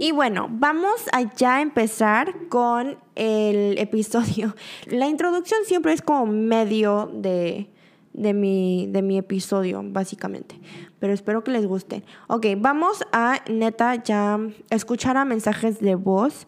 [0.00, 4.54] Y bueno, vamos a ya empezar con el episodio.
[4.86, 7.70] La introducción siempre es como medio de,
[8.12, 10.58] de, mi, de mi episodio, básicamente.
[10.98, 12.04] Pero espero que les guste.
[12.26, 14.38] Ok, vamos a neta ya
[14.70, 16.46] escuchar a mensajes de voz.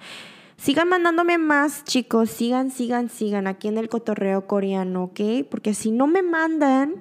[0.61, 2.29] Sigan mandándome más, chicos.
[2.29, 5.49] Sigan, sigan, sigan aquí en el cotorreo coreano, ¿ok?
[5.51, 6.96] Porque si no me mandan,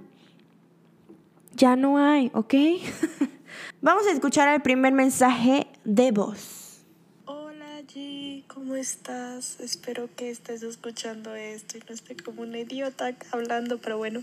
[1.56, 2.54] ya no hay, ¿ok?
[3.82, 6.86] Vamos a escuchar el primer mensaje de voz.
[7.26, 9.60] Hola G, ¿cómo estás?
[9.60, 14.22] Espero que estés escuchando esto y no esté como una idiota hablando, pero bueno.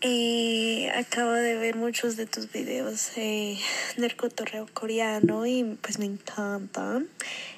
[0.00, 3.58] Eh, acabo de ver muchos de tus videos eh,
[3.96, 7.08] del cotorreo coreano y pues me encantan.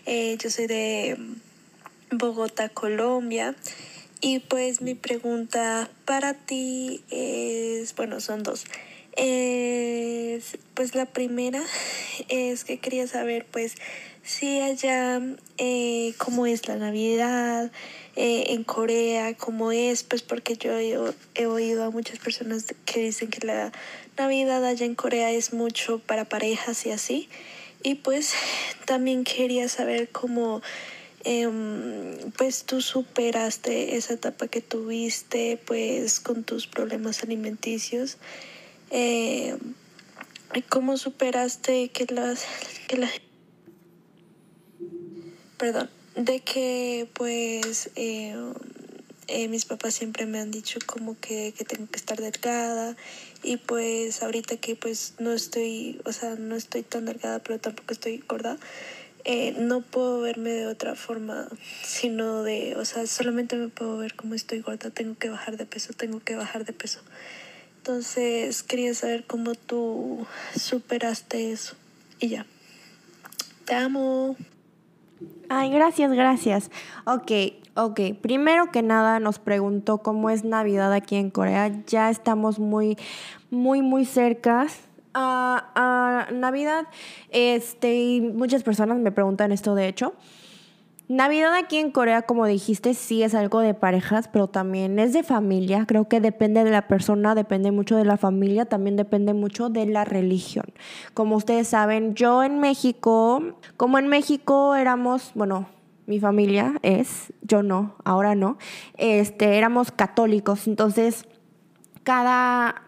[0.06, 1.18] Eh, yo soy de
[2.10, 3.54] Bogotá, Colombia.
[4.22, 8.64] Y pues mi pregunta para ti es, bueno, son dos.
[10.74, 11.62] pues la primera
[12.28, 13.74] es que quería saber pues
[14.22, 15.20] si allá
[15.58, 17.70] eh, cómo es la Navidad
[18.16, 23.30] eh, en Corea, cómo es, pues porque yo he, oído a muchas personas que dicen
[23.30, 23.72] que la
[24.18, 27.28] Navidad allá en Corea es mucho para parejas y así.
[27.82, 28.32] Y pues
[28.84, 30.60] también quería saber cómo
[31.24, 38.18] em, pues tú superaste esa etapa que tuviste pues con tus problemas alimenticios.
[38.90, 39.56] Eh,
[40.68, 42.44] ¿Cómo superaste que las,
[42.88, 43.08] que la,
[45.56, 48.34] perdón, de que pues eh,
[49.28, 52.96] eh, mis papás siempre me han dicho como que, que tengo que estar delgada
[53.42, 57.92] y pues ahorita que pues no estoy, o sea, no estoy tan delgada, pero tampoco
[57.92, 58.58] estoy gorda,
[59.24, 61.48] eh, no puedo verme de otra forma,
[61.84, 65.66] sino de, o sea, solamente me puedo ver como estoy gorda, tengo que bajar de
[65.66, 67.00] peso, tengo que bajar de peso.
[67.78, 71.76] Entonces quería saber cómo tú superaste eso.
[72.18, 72.46] Y ya.
[73.64, 74.36] Te amo.
[75.52, 76.70] Ay, gracias, gracias.
[77.06, 77.32] Ok,
[77.74, 78.00] ok.
[78.22, 81.72] Primero que nada nos preguntó cómo es Navidad aquí en Corea.
[81.88, 82.96] Ya estamos muy,
[83.50, 84.68] muy, muy cerca
[85.12, 86.86] a, Navidad.
[87.30, 90.14] Este, muchas personas me preguntan esto, de hecho.
[91.10, 95.24] Navidad aquí en Corea, como dijiste, sí es algo de parejas, pero también es de
[95.24, 95.84] familia.
[95.84, 99.86] Creo que depende de la persona, depende mucho de la familia, también depende mucho de
[99.86, 100.66] la religión.
[101.12, 103.42] Como ustedes saben, yo en México,
[103.76, 105.66] como en México éramos, bueno,
[106.06, 108.56] mi familia es, yo no, ahora no,
[108.96, 111.26] este, éramos católicos, entonces
[112.04, 112.82] cada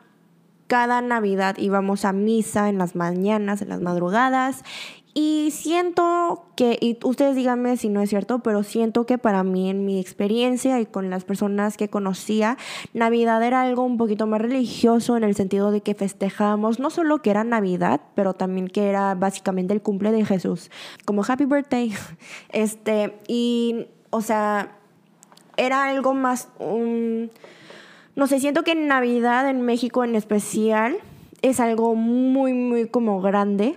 [0.69, 4.65] cada Navidad íbamos a misa en las mañanas, en las madrugadas
[5.14, 9.68] y siento que, y ustedes díganme si no es cierto, pero siento que para mí,
[9.68, 12.57] en mi experiencia y con las personas que conocía,
[12.94, 17.20] Navidad era algo un poquito más religioso en el sentido de que festejábamos no solo
[17.20, 20.70] que era Navidad, pero también que era básicamente el cumple de Jesús,
[21.05, 21.92] como Happy Birthday.
[22.51, 24.77] Este, y, o sea,
[25.57, 30.96] era algo más, no sé, siento que Navidad en México en especial
[31.40, 33.77] es algo muy, muy como grande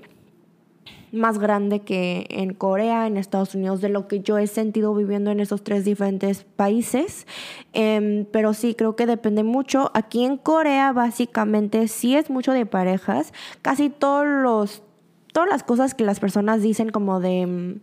[1.11, 5.31] más grande que en Corea, en Estados Unidos, de lo que yo he sentido viviendo
[5.31, 7.27] en esos tres diferentes países.
[7.73, 9.91] Em, pero sí, creo que depende mucho.
[9.93, 13.33] Aquí en Corea, básicamente, sí es mucho de parejas.
[13.61, 14.83] Casi todos los,
[15.33, 17.79] todas las cosas que las personas dicen como de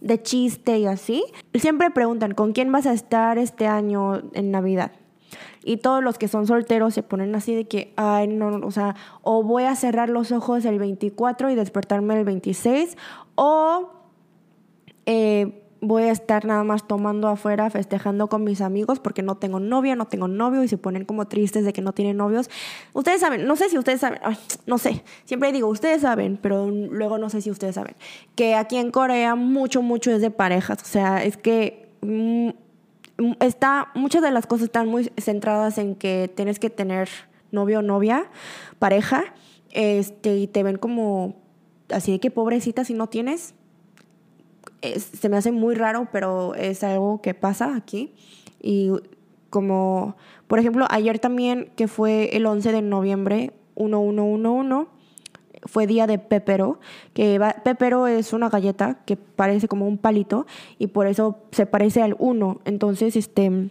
[0.00, 4.92] de chiste y así, siempre preguntan, ¿con quién vas a estar este año en Navidad?
[5.64, 8.94] Y todos los que son solteros se ponen así de que, ay, no, o sea,
[9.22, 12.96] o voy a cerrar los ojos el 24 y despertarme el 26,
[13.34, 13.90] o
[15.06, 19.60] eh, voy a estar nada más tomando afuera, festejando con mis amigos porque no tengo
[19.60, 22.50] novia, no tengo novio y se ponen como tristes de que no tienen novios.
[22.92, 24.20] Ustedes saben, no sé si ustedes saben,
[24.66, 27.94] no sé, siempre digo, ustedes saben, pero luego no sé si ustedes saben,
[28.34, 31.88] que aquí en Corea mucho, mucho es de parejas, o sea, es que...
[32.02, 32.50] Mm,
[33.40, 37.08] está, muchas de las cosas están muy centradas en que tienes que tener
[37.50, 38.30] novio o novia,
[38.78, 39.24] pareja,
[39.70, 41.36] este, y te ven como
[41.90, 43.54] así de que pobrecita si no tienes.
[44.82, 48.14] se me hace muy raro, pero es algo que pasa aquí.
[48.60, 48.90] Y
[49.50, 54.88] como, por ejemplo, ayer también, que fue el 11 de noviembre, 1111,
[55.66, 56.78] fue día de pepero,
[57.14, 60.46] que pepero es una galleta que parece como un palito
[60.78, 62.60] y por eso se parece al uno.
[62.64, 63.70] Entonces, este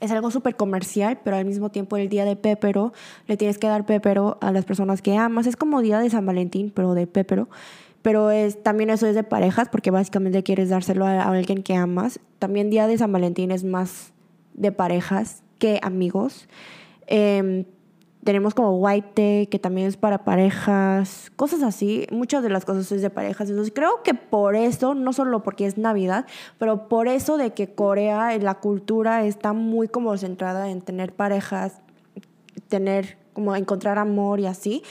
[0.00, 2.92] es algo súper comercial, pero al mismo tiempo el día de pepero
[3.26, 5.46] le tienes que dar pepero a las personas que amas.
[5.46, 7.48] Es como día de San Valentín, pero de pepero.
[8.02, 12.18] Pero es, también eso es de parejas, porque básicamente quieres dárselo a, alguien que amas.
[12.38, 14.12] También día de San Valentín es más
[14.54, 16.48] de parejas que amigos.
[17.06, 17.66] Eh,
[18.24, 22.06] tenemos como White que también es para parejas, cosas así.
[22.10, 23.48] Muchas de las cosas es de parejas.
[23.48, 26.26] Entonces creo que por eso, no solo porque es Navidad,
[26.58, 31.80] pero por eso de que Corea, la cultura está muy como centrada en tener parejas,
[32.68, 34.82] tener como encontrar amor y así,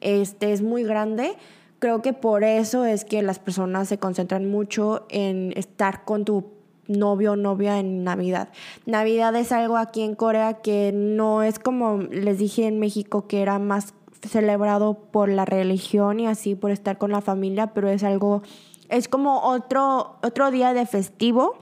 [0.00, 1.36] este es muy grande.
[1.80, 6.57] Creo que por eso es que las personas se concentran mucho en estar con tu
[6.88, 8.48] novio o novia en Navidad.
[8.86, 13.42] Navidad es algo aquí en Corea que no es como les dije en México que
[13.42, 13.94] era más
[14.26, 18.42] celebrado por la religión y así por estar con la familia, pero es algo,
[18.88, 21.56] es como otro, otro día de festivo.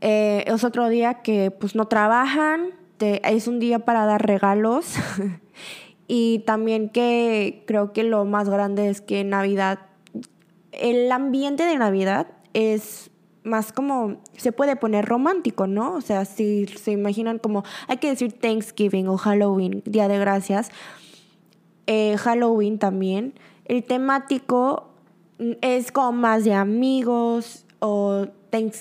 [0.00, 4.94] Eh, es otro día que pues no trabajan, es un día para dar regalos
[6.08, 9.80] y también que creo que lo más grande es que Navidad,
[10.72, 13.10] el ambiente de Navidad es
[13.46, 15.94] más como se puede poner romántico, ¿no?
[15.94, 20.70] O sea, si se imaginan como hay que decir Thanksgiving o Halloween, Día de Gracias,
[21.86, 24.88] eh, Halloween también, el temático
[25.60, 28.26] es como más de amigos o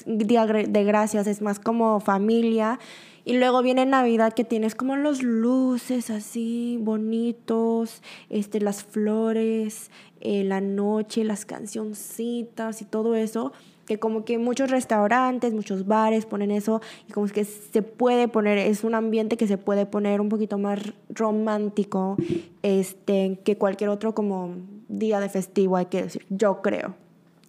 [0.06, 2.80] Día de Gracias es más como familia.
[3.28, 9.90] Y luego viene Navidad que tienes como los luces así bonitos, este, las flores,
[10.22, 13.52] eh, la noche, las cancioncitas y todo eso
[13.86, 18.58] que como que muchos restaurantes, muchos bares ponen eso y como que se puede poner,
[18.58, 22.18] es un ambiente que se puede poner un poquito más romántico
[22.64, 24.56] este, que cualquier otro como
[24.88, 26.96] día de festivo, hay que decir, yo creo.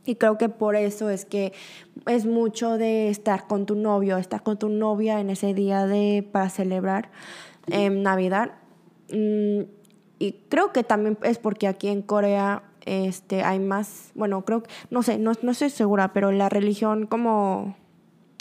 [0.04, 1.52] Y creo que por eso es que
[2.06, 6.26] es mucho de estar con tu novio, estar con tu novia en ese día de
[6.30, 7.10] para celebrar
[7.66, 8.52] em, Navidad.
[9.10, 9.62] Mm,
[10.20, 15.02] y creo que también es porque aquí en Corea este, hay más, bueno, creo, no
[15.02, 17.76] sé, no, no estoy segura, pero la religión como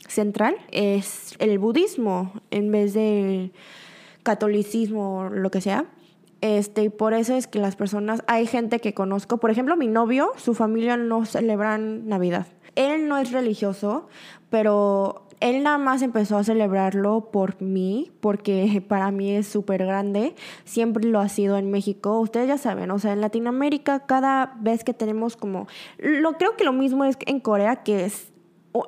[0.07, 3.51] central es el budismo en vez del
[4.23, 5.85] catolicismo o lo que sea.
[6.41, 9.87] Este, y por eso es que las personas, hay gente que conozco, por ejemplo, mi
[9.87, 12.47] novio, su familia no celebran Navidad.
[12.75, 14.09] Él no es religioso,
[14.49, 20.35] pero él nada más empezó a celebrarlo por mí, porque para mí es súper grande.
[20.63, 22.19] Siempre lo ha sido en México.
[22.19, 25.67] Ustedes ya saben, o sea, en Latinoamérica cada vez que tenemos como...
[25.97, 28.31] Lo, creo que lo mismo es en Corea, que es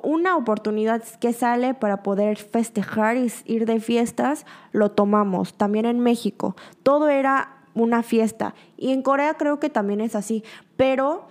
[0.02, 5.54] una oportunidad que sale para poder festejar y ir de fiestas, lo tomamos.
[5.54, 6.56] También en México.
[6.82, 8.54] Todo era una fiesta.
[8.76, 10.44] Y en Corea creo que también es así.
[10.76, 11.28] Pero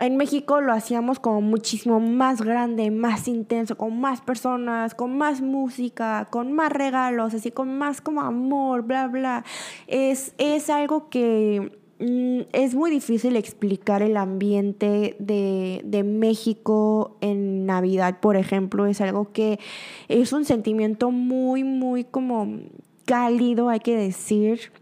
[0.00, 5.42] en México lo hacíamos como muchísimo más grande, más intenso, con más personas, con más
[5.42, 9.44] música, con más regalos, así con más como amor, bla, bla.
[9.86, 17.66] Es, es algo que mm, es muy difícil explicar el ambiente de, de México en
[17.66, 18.86] Navidad, por ejemplo.
[18.86, 19.60] Es algo que
[20.08, 22.58] es un sentimiento muy, muy como
[23.04, 24.72] cálido, hay que decir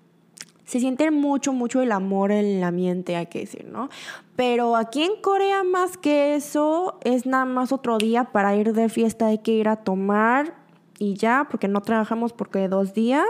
[0.69, 3.89] se siente mucho, mucho el amor en el ambiente, hay que decir, ¿no?
[4.37, 8.91] Pero aquí en Corea más que eso es nada más otro día para ir de
[8.91, 10.57] fiesta, hay que ir a tomar
[10.99, 13.25] y ya, porque no trabajamos porque dos días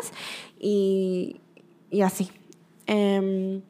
[0.59, 1.37] y,
[1.92, 2.29] y así.
[2.87, 3.62] Em,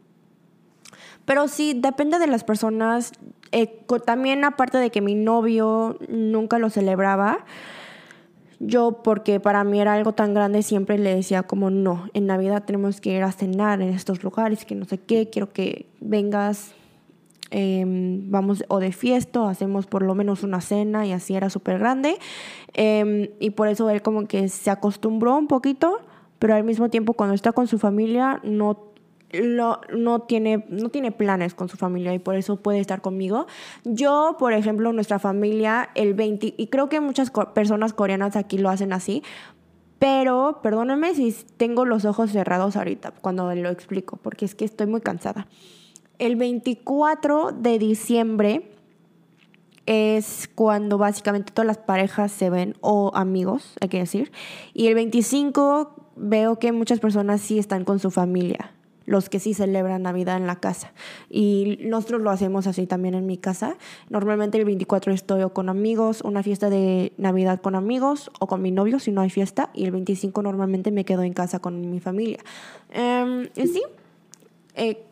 [1.27, 3.13] pero sí, depende de las personas.
[3.53, 7.45] Eh, también aparte de que mi novio nunca lo celebraba,
[8.61, 12.65] yo, porque para mí era algo tan grande, siempre le decía como no, en Navidad
[12.65, 16.75] tenemos que ir a cenar en estos lugares, que no sé qué, quiero que vengas,
[17.51, 21.79] em, vamos o de fiesta, hacemos por lo menos una cena y así era súper
[21.79, 22.19] grande.
[22.75, 26.01] Em, y por eso él como que se acostumbró un poquito,
[26.39, 28.75] pero al mismo tiempo cuando está con su familia no
[29.33, 33.47] no, tiene, no tiene planes con su familia y por eso puede estar conmigo.
[33.85, 38.71] Yo, por ejemplo, nuestra familia, el 20, y creo que muchas personas coreanas aquí lo
[38.71, 39.23] hacen así,
[39.99, 44.87] pero perdónenme si tengo los ojos cerrados ahorita cuando lo explico, porque es que estoy
[44.87, 45.49] muy cansada.
[46.19, 48.71] El 24 de diciembre
[49.87, 54.31] es cuando básicamente todas las parejas se ven, o amigos, hay que decir.
[54.75, 58.73] Y el 25 veo que muchas personas sí están con su familia,
[59.09, 60.93] los que sí celebran Navidad en la casa.
[61.31, 63.79] Y nosotros lo hacemos así también en mi casa.
[64.11, 68.61] Normalmente el 24 estoy o con amigos, una fiesta de Navidad con amigos o con
[68.61, 69.71] mi novio si no hay fiesta.
[69.73, 72.39] Y el 25 normalmente me quedo en casa con mi familia.
[72.91, 73.83] Em, sí,
[74.75, 75.03] eh,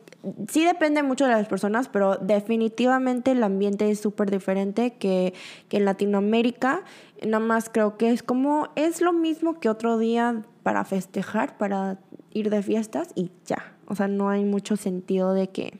[0.46, 5.32] sí depende mucho de las personas, pero definitivamente el ambiente es súper diferente que,
[5.70, 6.82] que, en Latinoamérica.
[7.22, 11.98] Nada más creo que es como, es lo mismo que otro día para festejar, para
[12.34, 13.75] ir de fiestas y ya.
[13.86, 15.78] O sea, no hay mucho sentido de que,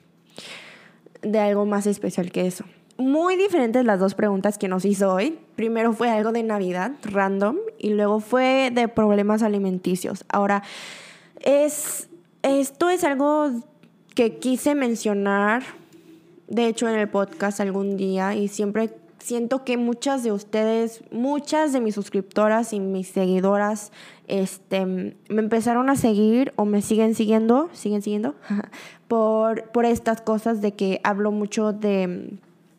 [1.22, 2.64] de algo más especial que eso.
[2.98, 5.38] Muy diferentes las dos preguntas que nos hizo hoy.
[5.54, 10.24] Primero fue algo de Navidad, random, y luego fue de problemas alimenticios.
[10.28, 10.62] Ahora,
[11.40, 12.08] es,
[12.42, 13.50] esto es algo
[14.14, 15.62] que quise mencionar,
[16.48, 18.90] de hecho, en el podcast algún día y siempre
[19.26, 23.90] siento que muchas de ustedes, muchas de mis suscriptoras y mis seguidoras,
[24.28, 28.36] este, me empezaron a seguir o me siguen siguiendo, siguen siguiendo,
[29.08, 32.38] por, por estas cosas de que hablo mucho de,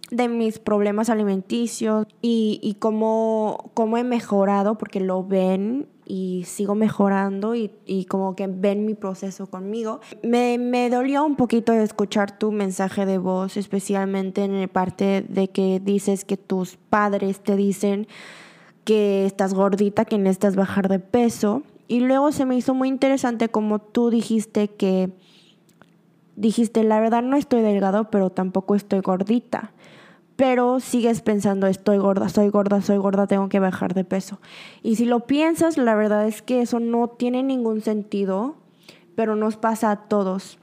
[0.09, 6.74] de mis problemas alimenticios y, y cómo, cómo he mejorado, porque lo ven y sigo
[6.74, 9.99] mejorando y, y, como que ven mi proceso conmigo.
[10.24, 15.49] Me, me dolió un poquito escuchar tu mensaje de voz, especialmente en la parte de
[15.49, 18.08] que dices que tus padres te dicen
[18.86, 21.64] que estás gordita, que necesitas bajar de peso.
[21.89, 25.12] Y luego se me hizo muy interesante como tú dijiste que
[26.38, 29.74] dijiste, la verdad no estoy delgado, pero tampoco estoy gordita
[30.38, 34.39] pero sigues pensando, estoy gorda, soy gorda, soy gorda, tengo que bajar de peso.
[34.83, 38.55] Y si lo piensas, la verdad es que eso no tiene ningún sentido,
[39.15, 40.59] pero nos pasa a todos.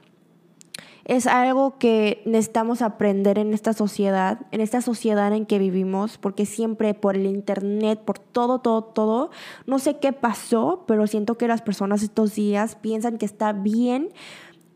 [1.03, 6.45] Es algo que necesitamos aprender en esta sociedad, en esta sociedad en que vivimos, porque
[6.45, 9.29] siempre por el internet, por todo, todo, todo,
[9.67, 14.09] no sé qué pasó, pero siento que las personas estos días piensan que está bien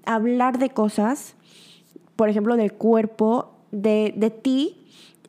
[0.06, 1.36] hablar de cosas,
[2.18, 4.80] por ejemplo, del cuerpo, de, de ti,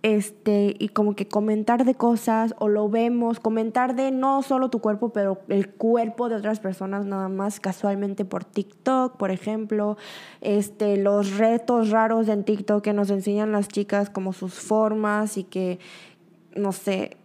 [0.03, 4.81] este, y como que comentar de cosas o lo vemos, comentar de no solo tu
[4.81, 9.99] cuerpo, pero el cuerpo de otras personas nada más casualmente por TikTok, por ejemplo,
[10.41, 15.45] este, los retos raros en TikTok que nos enseñan las chicas como sus formas y
[15.45, 15.79] que,
[16.57, 17.19] no sé,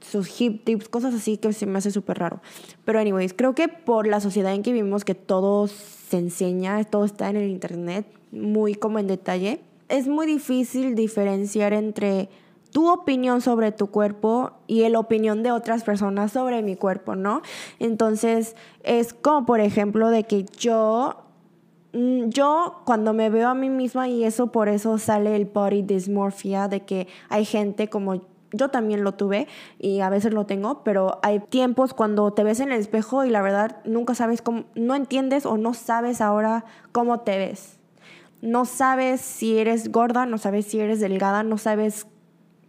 [0.00, 2.40] sus hip tips, cosas así que se me hace súper raro.
[2.84, 7.06] Pero anyways, creo que por la sociedad en que vivimos, que todo se enseña, todo
[7.06, 12.28] está en el internet, muy como en detalle es muy difícil diferenciar entre
[12.72, 17.42] tu opinión sobre tu cuerpo y la opinión de otras personas sobre mi cuerpo, ¿no?
[17.78, 21.16] Entonces, es como por ejemplo de que yo
[21.92, 25.82] mm, yo cuando me veo a mí misma y eso por eso sale el body
[25.82, 28.20] dysmorphia de que hay gente como
[28.52, 32.60] yo también lo tuve y a veces lo tengo, pero hay tiempos cuando te ves
[32.60, 36.64] en el espejo y la verdad nunca sabes cómo, no entiendes o no sabes ahora
[36.92, 37.75] cómo te ves
[38.42, 42.06] no sabes si eres gorda, no sabes si eres delgada, no sabes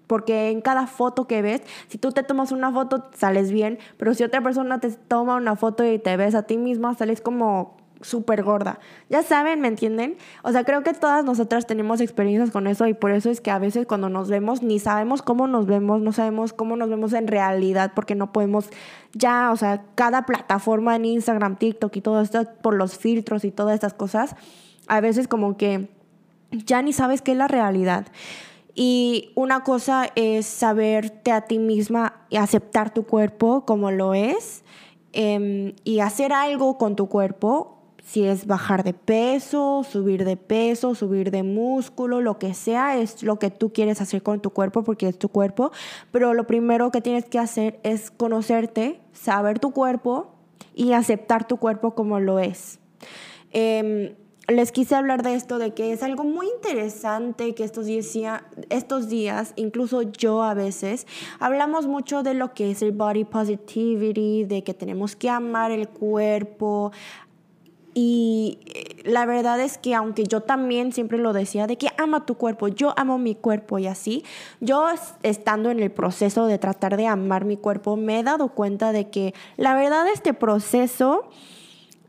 [0.07, 4.13] porque en cada foto que ves, si tú te tomas una foto, sales bien, pero
[4.13, 7.75] si otra persona te toma una foto y te ves a ti misma, sales como
[8.01, 8.79] súper gorda.
[9.09, 10.17] Ya saben, ¿me entienden?
[10.43, 13.51] O sea, creo que todas nosotras tenemos experiencias con eso y por eso es que
[13.51, 17.13] a veces cuando nos vemos ni sabemos cómo nos vemos, no sabemos cómo nos vemos
[17.13, 18.69] en realidad porque no podemos
[19.13, 23.51] ya, o sea, cada plataforma en Instagram, TikTok y todo esto por los filtros y
[23.51, 24.35] todas estas cosas
[24.87, 25.89] a veces como que
[26.51, 28.07] ya ni sabes qué es la realidad.
[28.79, 34.63] Y una cosa es saberte a ti misma y aceptar tu cuerpo como lo es
[35.13, 40.93] em, y hacer algo con tu cuerpo, si es bajar de peso, subir de peso,
[40.93, 44.83] subir de músculo, lo que sea, es lo que tú quieres hacer con tu cuerpo
[44.83, 45.71] porque es tu cuerpo.
[46.11, 50.35] Pero lo primero que tienes que hacer es conocerte, saber tu cuerpo
[50.75, 52.79] y aceptar tu cuerpo como lo es.
[53.51, 54.13] Em,
[54.47, 59.09] les quise hablar de esto, de que es algo muy interesante que estos días, estos
[59.09, 61.05] días, incluso yo a veces,
[61.39, 65.89] hablamos mucho de lo que es el body positivity, de que tenemos que amar el
[65.89, 66.93] cuerpo.
[67.93, 72.25] Y eh, la verdad es que aunque yo también siempre lo decía, de que ama
[72.25, 74.23] tu cuerpo, yo amo mi cuerpo y así,
[74.61, 74.85] yo
[75.23, 79.09] estando en el proceso de tratar de amar mi cuerpo, me he dado cuenta de
[79.09, 81.27] que la verdad este proceso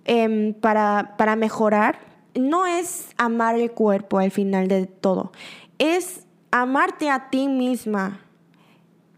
[0.05, 2.09] em, para, para mejorar
[2.39, 5.33] no es amar el cuerpo al final de todo,
[5.79, 8.21] es amarte a ti misma.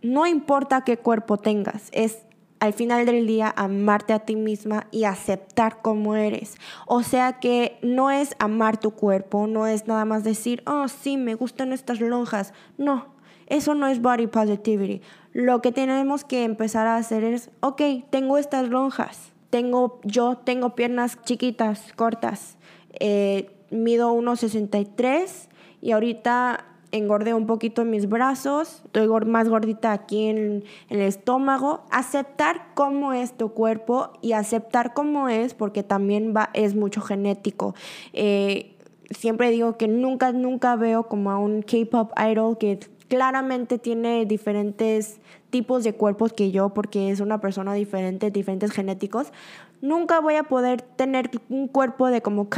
[0.02, 2.24] No importa qué cuerpo tengas, es
[2.60, 6.56] al final del día amarte a ti misma y aceptar cómo eres.
[6.86, 11.16] O sea que no es amar tu cuerpo, no es nada más decir, oh sí,
[11.16, 12.52] me gustan estas lonjas.
[12.76, 13.06] No,
[13.46, 15.02] Eso no es body positivity.
[15.32, 20.76] Lo que tenemos que empezar a hacer es, ok, tengo estas lonjas, tengo, yo tengo
[20.76, 22.56] piernas chiquitas, cortas,
[22.98, 25.48] eh, mido 1,63
[25.80, 31.82] y ahorita engordé un poquito en mis brazos, estoy más gordita aquí en, el estómago.
[31.90, 37.74] Aceptar cómo es tu cuerpo y aceptar cómo es porque también va, es mucho genético.
[38.12, 38.76] Eh,
[39.10, 45.20] siempre digo que nunca, nunca veo como a un K-pop idol que claramente tiene diferentes
[45.50, 49.32] tipos de cuerpos que yo porque es una persona diferente, diferentes genéticos.
[49.80, 52.48] Nunca voy a poder tener un cuerpo de como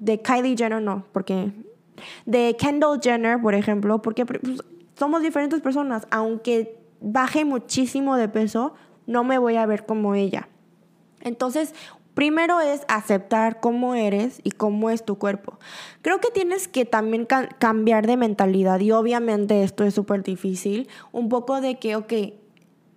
[0.00, 1.52] de Kylie Jenner, no, porque
[2.26, 4.40] de Kendall Jenner, por ejemplo, porque pues,
[4.98, 6.06] somos diferentes personas.
[6.10, 8.74] Aunque baje muchísimo de peso,
[9.06, 10.48] no me voy a ver como ella.
[11.20, 11.74] Entonces,
[12.14, 15.58] primero es aceptar cómo eres y cómo es tu cuerpo.
[16.02, 17.26] Creo que tienes que también
[17.58, 20.88] cambiar de mentalidad y obviamente esto es súper difícil.
[21.12, 22.12] Un poco de que, ok,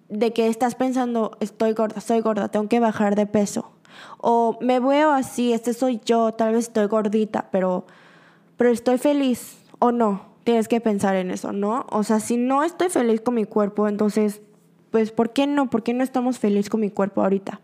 [0.10, 3.72] de que estás pensando, estoy gorda, estoy gorda, tengo que bajar de peso.
[4.18, 7.86] O me veo así, este soy yo, tal vez estoy gordita, pero
[8.60, 10.22] pero estoy feliz o no.
[10.44, 11.86] Tienes que pensar en eso, ¿no?
[11.92, 14.42] O sea, si no estoy feliz con mi cuerpo, entonces,
[14.92, 15.70] pues, ¿por qué no?
[15.70, 17.62] ¿Por qué no estamos felices con mi cuerpo ahorita?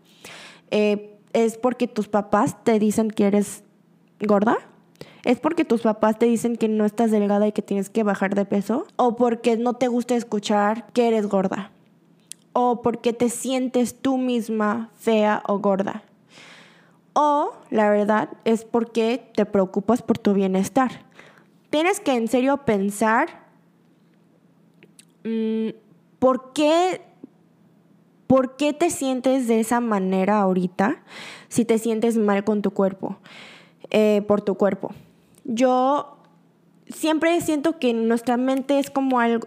[0.70, 3.62] Eh, ¿Es porque tus papás te dicen que eres
[4.20, 4.56] gorda?
[5.22, 8.34] ¿Es porque tus papás te dicen que no estás delgada y que tienes que bajar
[8.34, 8.86] de peso?
[8.96, 11.72] ¿O porque no te gusta escuchar que eres gorda?
[12.58, 16.04] ¿O porque te sientes tú misma fea o gorda?
[17.12, 21.04] O la verdad es porque te preocupas por tu bienestar.
[21.68, 23.44] Tienes que en serio pensar
[25.22, 25.68] mm,
[26.18, 27.02] por qué
[28.26, 31.02] ¿Por qué te sientes de esa manera ahorita
[31.48, 33.18] si te sientes mal con tu cuerpo,
[33.90, 34.94] eh, por tu cuerpo?
[35.44, 36.16] Yo
[36.88, 39.46] siempre siento que nuestra mente es como algo,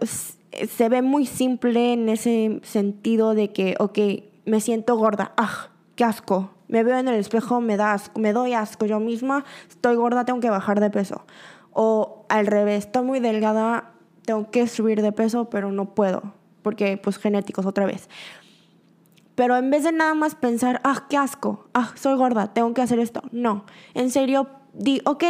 [0.68, 3.98] se ve muy simple en ese sentido de que, ok,
[4.46, 8.54] me siento gorda, ah, qué asco, me veo en el espejo, me, da me doy
[8.54, 11.24] asco yo misma, estoy gorda, tengo que bajar de peso.
[11.72, 13.92] O al revés, estoy muy delgada,
[14.24, 18.08] tengo que subir de peso, pero no puedo, porque pues genéticos otra vez.
[19.34, 22.82] Pero en vez de nada más pensar, ah, qué asco, ah, soy gorda, tengo que
[22.82, 23.22] hacer esto.
[23.32, 25.24] No, en serio, di, ok,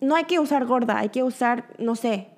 [0.00, 2.31] no hay que usar gorda, hay que usar, no sé,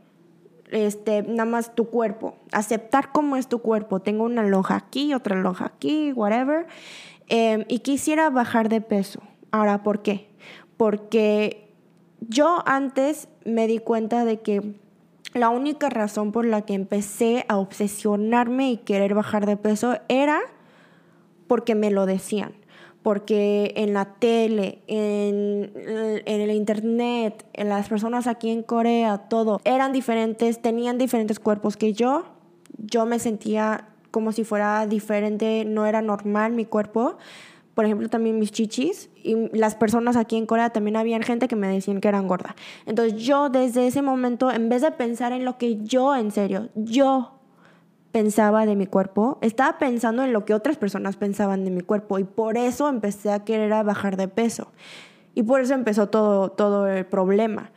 [0.74, 4.00] este, nada más tu cuerpo, aceptar cómo es tu cuerpo.
[4.00, 6.66] Tengo una lonja aquí, otra lonja aquí, whatever.
[7.28, 9.20] Em, y quisiera bajar de peso.
[9.50, 10.28] Ahora, ¿por qué?
[10.76, 11.72] Porque
[12.20, 14.74] yo antes me di cuenta de que
[15.32, 20.40] la única razón por la que empecé a obsesionarme y querer bajar de peso era
[21.46, 22.52] porque me lo decían
[23.04, 25.70] porque en la tele, en,
[26.24, 31.92] el internet, en las personas aquí en Corea, todo, eran diferentes, tenían diferentes cuerpos que
[31.92, 32.24] yo.
[32.78, 37.18] Yo me sentía como si fuera diferente, no era normal mi cuerpo.
[37.74, 39.10] Por ejemplo, también mis chichis.
[39.22, 42.56] Y las personas aquí en Corea también habían gente que me decían que eran gorda.
[42.86, 46.70] Entonces yo desde ese momento, en vez de pensar en lo que yo, en serio,
[46.74, 47.33] yo
[48.14, 52.20] pensaba de mi cuerpo, estaba pensando en lo que otras personas pensaban de mi cuerpo
[52.20, 54.68] y por eso empecé a querer bajar de peso.
[55.34, 57.72] Y por eso empezó todo, todo el problema.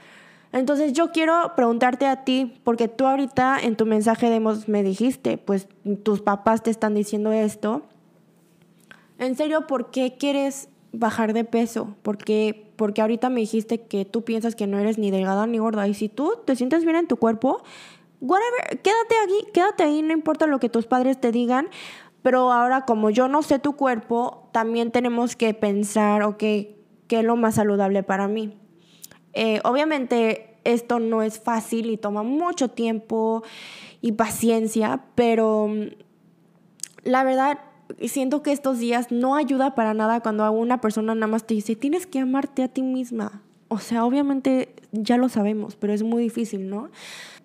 [0.52, 5.40] Entonces yo quiero preguntarte a ti, porque tú ahorita en tu mensaje de me dijiste,
[5.40, 5.68] pues
[6.04, 7.82] tus papás te están diciendo esto.
[9.18, 11.96] En serio, ¿por qué quieres bajar de peso?
[12.04, 15.88] Porque, porque ahorita me dijiste que tú piensas que no eres ni delgada ni gorda.
[15.88, 17.64] Y si tú te sientes bien en tu cuerpo,
[18.22, 21.68] whatever, quédate aquí, quédate ahí, no importa lo que tus padres te digan.
[22.22, 27.24] Pero ahora, como yo no sé tu cuerpo, también tenemos que pensar, ok, ¿qué es
[27.24, 28.58] lo más saludable para mí?
[29.34, 33.44] Eh, obviamente, esto no es fácil y toma mucho tiempo
[34.02, 35.90] y paciencia, pero mm,
[37.04, 37.60] la verdad,
[38.08, 41.76] siento que estos días no ayuda para nada cuando una persona nada más te dice,
[41.76, 43.42] tienes que amarte a ti misma.
[43.70, 46.90] O sea, obviamente ya lo sabemos, pero es muy difícil, ¿no?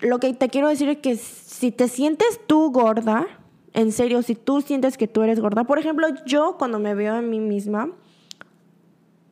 [0.00, 3.26] Lo que te quiero decir es que si te sientes tú gorda,
[3.72, 7.14] en serio, si tú sientes que tú eres gorda, por ejemplo, yo cuando me veo
[7.14, 7.90] a mí misma,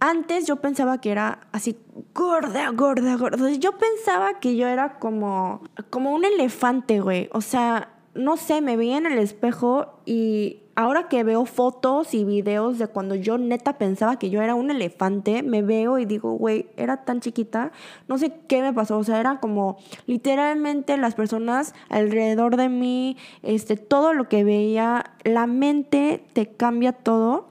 [0.00, 1.76] antes yo pensaba que era así
[2.14, 3.50] gorda, gorda, gorda.
[3.50, 7.28] Yo pensaba que yo era como, como un elefante, güey.
[7.32, 12.24] O sea, no sé, me veía en el espejo y ahora que veo fotos y
[12.24, 16.32] videos de cuando yo neta pensaba que yo era un elefante, me veo y digo,
[16.32, 17.70] güey, era tan chiquita,
[18.08, 23.16] no sé qué me pasó, o sea, era como literalmente las personas alrededor de mí,
[23.42, 27.48] este, todo lo que veía, la mente te cambia todo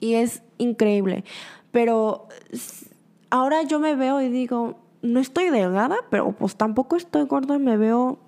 [0.00, 1.24] y es increíble.
[1.70, 2.26] Pero
[3.30, 7.76] ahora yo me veo y digo, no estoy delgada, pero pues tampoco estoy gorda, me
[7.76, 8.18] veo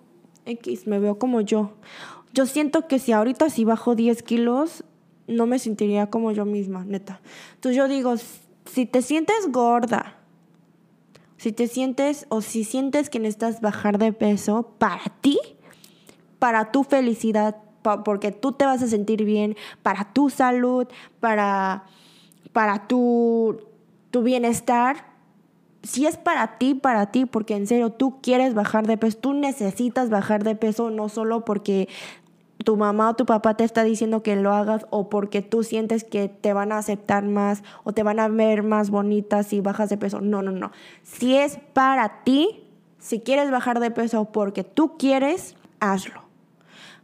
[0.46, 1.72] X, me veo como yo.
[2.32, 4.84] Yo siento que si ahorita si bajo 10 kilos,
[5.26, 7.20] no me sentiría como yo misma, neta.
[7.54, 8.14] Entonces yo digo,
[8.66, 10.16] si te sientes gorda,
[11.36, 15.38] si te sientes o si sientes que necesitas bajar de peso para ti,
[16.38, 17.56] para tu felicidad,
[18.04, 20.86] porque tú te vas a sentir bien, para tu salud,
[21.20, 21.84] para,
[22.52, 23.58] para tu,
[24.10, 25.11] tu bienestar,
[25.82, 29.32] si es para ti, para ti, porque en serio tú quieres bajar de peso, tú
[29.34, 31.88] necesitas bajar de peso, no solo porque
[32.64, 36.04] tu mamá o tu papá te está diciendo que lo hagas o porque tú sientes
[36.04, 39.90] que te van a aceptar más o te van a ver más bonita si bajas
[39.90, 40.20] de peso.
[40.20, 40.70] No, no, no.
[41.02, 42.64] Si es para ti,
[42.98, 46.22] si quieres bajar de peso porque tú quieres, hazlo.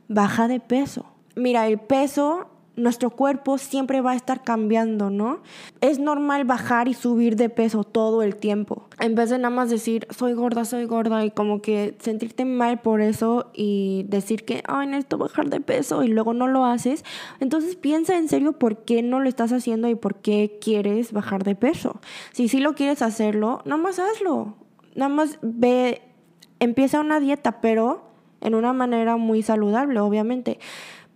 [0.07, 1.07] Baja de peso.
[1.35, 2.47] Mira, el peso
[2.79, 5.43] nuestro cuerpo siempre va a estar cambiando, ¿no?
[5.81, 8.89] Es normal bajar y subir de peso todo el tiempo.
[9.01, 12.81] En vez de nada más decir, soy gorda, soy gorda, y como que sentirte mal
[12.81, 17.05] por eso y decir que, ay, necesito bajar de peso y luego no lo haces.
[17.41, 21.45] Entonces piensa en serio por qué no lo estás haciendo y por qué quieres bajar
[21.45, 22.01] de peso.
[22.33, 24.55] Si sí lo quieres hacerlo, nada más hazlo.
[24.95, 26.03] Nada más ve,
[26.61, 28.09] empieza una dieta, pero
[28.41, 30.59] en una manera muy saludable, obviamente.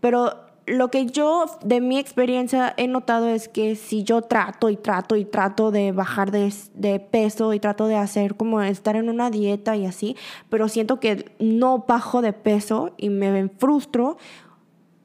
[0.01, 4.77] Pero lo que yo de mi experiencia he notado es que si yo trato y
[4.77, 9.31] trato y trato de bajar de, peso y trato de hacer como estar en una
[9.31, 10.17] dieta y así,
[10.49, 14.19] pero siento que no bajo de peso y me frustro,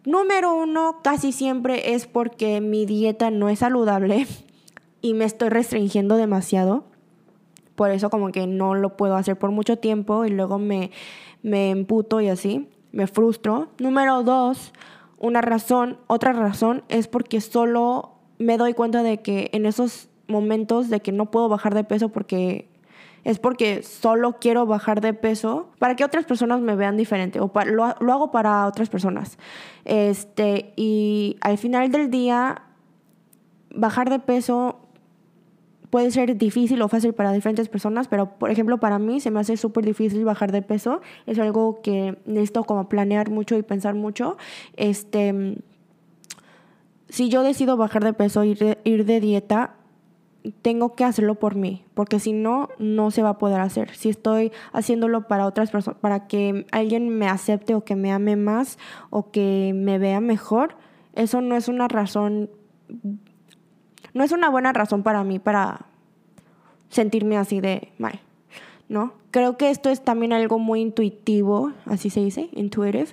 [0.05, 4.27] número uno casi siempre es porque mi dieta no es saludable
[5.01, 6.85] y me estoy restringiendo demasiado.
[7.75, 10.91] Por eso como que no lo puedo hacer por mucho tiempo y luego me,
[11.43, 13.69] me emputo y así, me frustro.
[13.77, 14.73] Número dos,
[15.17, 20.89] una razón, otra razón es porque solo me doy cuenta de que en esos momentos
[20.89, 22.69] de que no puedo bajar de peso porque
[23.23, 27.51] es porque solo quiero bajar de peso para que otras personas me vean diferente o
[27.65, 29.37] lo, lo, hago para otras personas.
[29.83, 32.61] Este, y al final del día,
[33.75, 34.86] bajar de peso
[35.89, 39.39] puede ser difícil o fácil para diferentes personas, pero por ejemplo para mí se me
[39.39, 41.01] hace súper difícil bajar de peso.
[41.25, 44.37] Es algo que necesito como planear mucho y pensar mucho.
[44.75, 45.57] Este,
[47.09, 49.75] si yo decido bajar de peso, ir de, ir de dieta,
[50.61, 53.95] tengo que hacerlo por mí, porque si no, no se va a poder hacer.
[53.95, 58.35] Si estoy haciéndolo para otras personas, para que alguien me acepte o que me ame
[58.35, 58.77] más
[59.09, 60.75] o que me vea mejor,
[61.15, 62.49] eso no es una razón
[64.17, 65.85] no es una buena razón para mí para
[66.89, 68.19] sentirme así de mal,
[68.89, 69.13] ¿no?
[69.31, 73.07] Creo que esto es también algo muy intuitivo, así se dice, intuitive.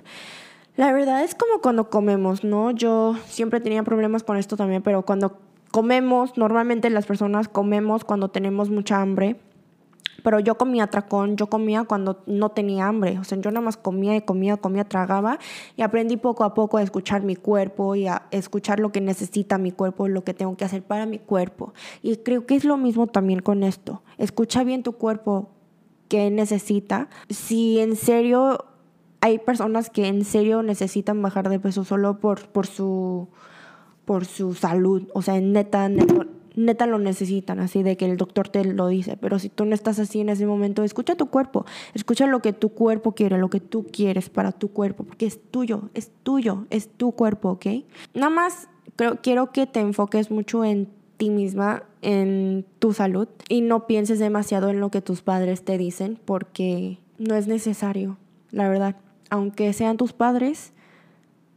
[0.75, 2.71] La verdad es como cuando comemos, ¿no?
[2.71, 5.37] Yo siempre tenía problemas con esto también, pero cuando
[5.71, 9.37] comemos, normalmente las personas comemos cuando tenemos mucha hambre
[10.25, 13.77] pero yo comía tracón, yo comía cuando no tenía hambre, o sea, yo nada más
[13.77, 15.37] comía y comía, comía, tragaba
[15.75, 19.59] y aprendí poco a poco a escuchar mi cuerpo y a escuchar lo que necesita
[19.59, 21.75] mi cuerpo, lo que tengo que hacer para mi cuerpo.
[22.01, 24.01] Y creo que es lo mismo también con esto.
[24.17, 25.49] Escucha bien tu cuerpo,
[26.07, 27.07] qué necesita.
[27.29, 28.65] Si en serio
[29.21, 33.27] hay personas que en serio necesitan bajar de peso solo por, por, su,
[34.05, 36.25] por su salud, o sea, neta, neta
[36.55, 39.17] neta lo necesitan, así de que el doctor te lo dice.
[39.17, 42.53] Pero si tú no estás así en ese momento, escucha tu cuerpo, escucha lo que
[42.53, 46.65] tu cuerpo quiere, lo que tú quieres para tu cuerpo, porque es tuyo, es tuyo,
[46.69, 47.65] es tu cuerpo, ¿ok?
[48.13, 50.87] Nada más creo, quiero que te enfoques mucho en
[51.17, 55.77] ti misma, en tu salud y no pienses demasiado en lo que tus padres te
[55.77, 58.17] dicen, porque no es necesario,
[58.51, 58.95] la verdad.
[59.29, 60.71] Aunque sean tus padres,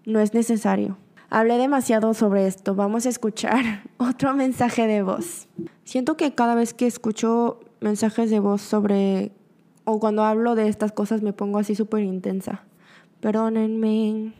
[0.06, 0.96] no es necesario.
[1.30, 2.74] Hablé demasiado sobre esto.
[2.74, 5.48] Vamos a escuchar otro mensaje de voz.
[5.84, 9.32] Siento que cada vez que escucho mensajes de voz sobre
[9.84, 12.64] o cuando hablo de estas cosas me pongo así súper intensa.
[13.20, 14.32] Perdónenme.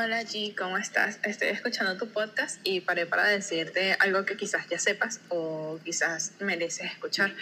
[0.00, 1.18] Hola G, ¿cómo estás?
[1.24, 6.32] Estoy escuchando tu podcast y paré para decirte algo que quizás ya sepas o quizás
[6.40, 7.34] mereces escuchar.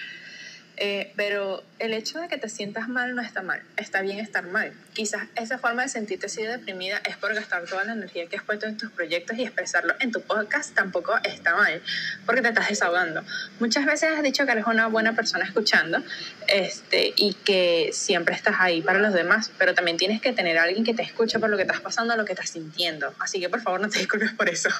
[0.78, 4.46] Eh, pero el hecho de que te sientas mal no está mal, está bien estar
[4.46, 4.72] mal.
[4.92, 8.42] Quizás esa forma de sentirte así deprimida es por gastar toda la energía que has
[8.42, 11.82] puesto en tus proyectos y expresarlo en tu podcast tampoco está mal,
[12.26, 13.22] porque te estás desahogando.
[13.58, 16.02] Muchas veces has dicho que eres una buena persona escuchando
[16.48, 20.64] este, y que siempre estás ahí para los demás, pero también tienes que tener a
[20.64, 23.14] alguien que te escuche por lo que estás pasando, lo que estás sintiendo.
[23.18, 24.68] Así que por favor no te disculpes por eso.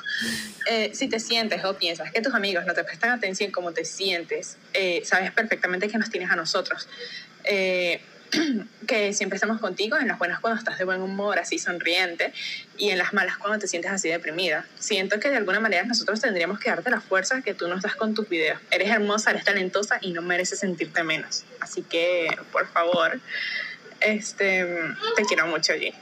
[0.68, 3.84] Eh, si te sientes o piensas que tus amigos no te prestan atención como te
[3.84, 6.89] sientes, eh, sabes perfectamente que nos tienes a nosotros.
[7.45, 8.01] Eh,
[8.87, 12.32] que siempre estamos contigo, en las buenas cuando estás de buen humor, así sonriente,
[12.76, 14.66] y en las malas cuando te sientes así deprimida.
[14.78, 17.95] Siento que de alguna manera nosotros tendríamos que darte la fuerza que tú nos das
[17.97, 18.61] con tus videos.
[18.70, 21.45] Eres hermosa, eres talentosa y no mereces sentirte menos.
[21.61, 23.20] Así que, por favor,
[24.01, 24.66] este,
[25.16, 25.95] te quiero mucho, G.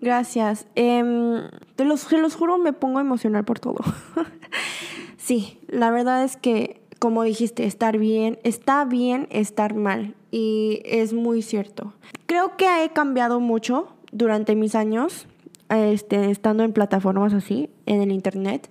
[0.00, 0.66] Gracias.
[0.74, 3.78] Em, te, los, te los juro, me pongo emocional por todo.
[5.16, 10.14] sí, la verdad es que, como dijiste, estar bien, está bien estar mal.
[10.30, 11.92] Y es muy cierto.
[12.24, 15.26] Creo que he cambiado mucho durante mis años,
[15.68, 18.70] este, estando en plataformas así, en el internet,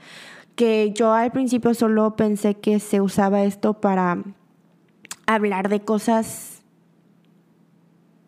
[0.56, 4.24] que yo al principio solo pensé que se usaba esto para
[5.28, 6.64] hablar de cosas,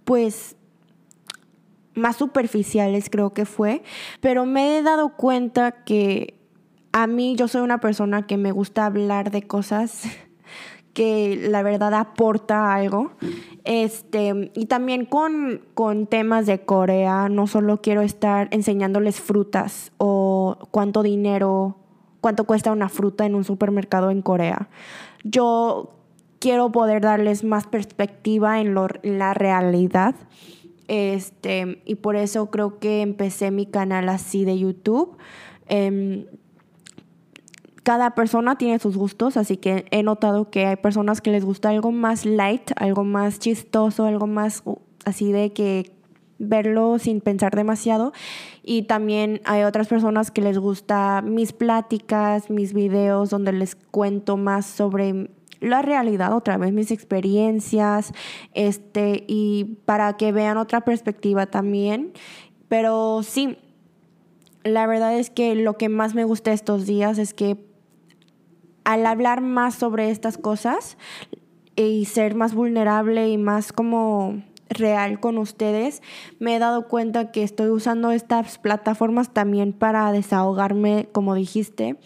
[0.04, 0.56] pues,
[1.96, 3.82] más superficiales creo que fue,
[4.22, 6.36] pero me he dado cuenta que
[6.96, 10.04] a mí yo soy una persona que me gusta hablar de cosas
[10.94, 13.12] que la verdad aporta algo.
[13.66, 20.70] Este, y también con, con temas de Corea, no solo quiero estar enseñándoles frutas o
[20.72, 21.76] cuánto dinero,
[22.22, 24.70] cuánto cuesta una fruta en un supermercado en Corea.
[25.26, 25.96] Yo
[26.40, 30.16] quiero poder darles más perspectiva en, la realidad.
[30.88, 35.18] Este, y por eso creo que empecé mi canal así de YouTube.
[35.68, 36.28] Em,
[37.86, 41.70] cada persona tiene sus gustos, así que he notado que hay personas que les gusta
[41.70, 45.92] algo más light, algo más chistoso, algo más uh, así de que
[46.40, 48.12] verlo sin pensar demasiado.
[48.64, 54.36] Y también hay otras personas que les gusta mis pláticas, mis videos, donde les cuento
[54.36, 55.30] más sobre
[55.60, 58.14] la realidad, otra vez mis experiencias,
[58.56, 62.14] este, y para que vean otra perspectiva también.
[62.68, 63.60] Pero sí,
[64.64, 67.75] la verdad es que lo que más me gusta estos días es que
[68.86, 70.98] al hablar más sobre estas cosas
[71.76, 76.02] y ser más vulnerable y más como real con ustedes,
[76.40, 81.98] me he dado cuenta que estoy usando estas plataformas también para desahogarme, como dijiste,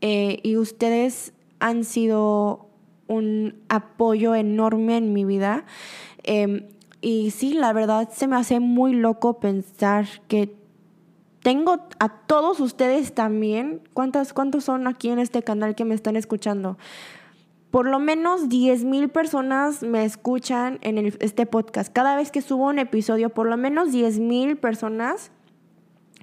[0.00, 2.68] eh, y ustedes han sido
[3.06, 5.64] un apoyo enorme en mi vida.
[6.22, 6.66] Em,
[7.00, 10.54] y sí, la verdad se me hace muy loco pensar que
[11.46, 13.80] tengo a todos ustedes también.
[13.92, 16.76] ¿Cuántos, ¿Cuántos son aquí en este canal que me están escuchando?
[17.70, 21.92] Por lo menos 10 mil personas me escuchan en este podcast.
[21.92, 25.30] Cada vez que subo un episodio, por lo menos 10 mil personas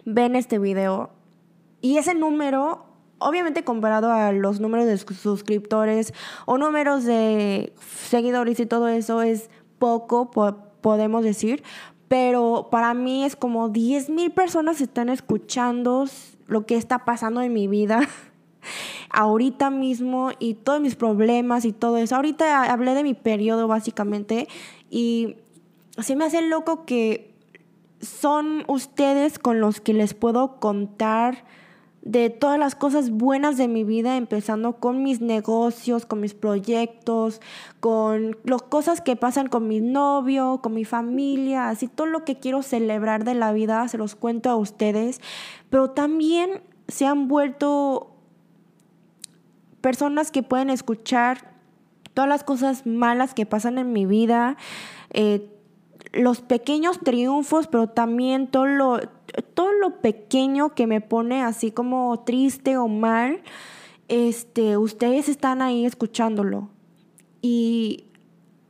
[0.03, 1.11] ven este video.
[1.80, 2.86] Y ese número,
[3.17, 6.13] obviamente comparado a los números de suscriptores
[6.45, 9.49] o números de seguidores y todo eso, es
[9.80, 10.32] poco,
[10.82, 11.63] podemos decir,
[12.07, 16.05] pero para mí es como 10 mil personas están escuchando
[16.47, 18.07] lo que está pasando en mi vida
[19.09, 22.15] ahorita mismo y todos mis problemas y todo eso.
[22.15, 24.47] Ahorita hablé de mi periodo básicamente
[24.89, 25.37] y
[25.97, 27.33] así me hace loco que
[28.01, 31.45] son ustedes con los que les puedo contar
[32.03, 37.39] de todas las cosas buenas de mi vida, empezando con mis negocios, con mis proyectos,
[37.79, 42.39] con las cosas que pasan con mi novio, con mi familia, así todo lo que
[42.39, 45.21] quiero celebrar de la vida, se los cuento a ustedes,
[45.69, 48.11] pero también se han vuelto
[49.79, 51.53] personas que pueden escuchar
[52.13, 54.57] todas las cosas malas que pasan en mi vida,
[55.11, 55.49] eh,
[56.11, 58.99] los pequeños triunfos, pero también todo lo,
[59.53, 63.41] todo lo pequeño que me pone así como triste o mal,
[64.07, 66.69] este, ustedes están ahí escuchándolo.
[67.41, 68.05] Y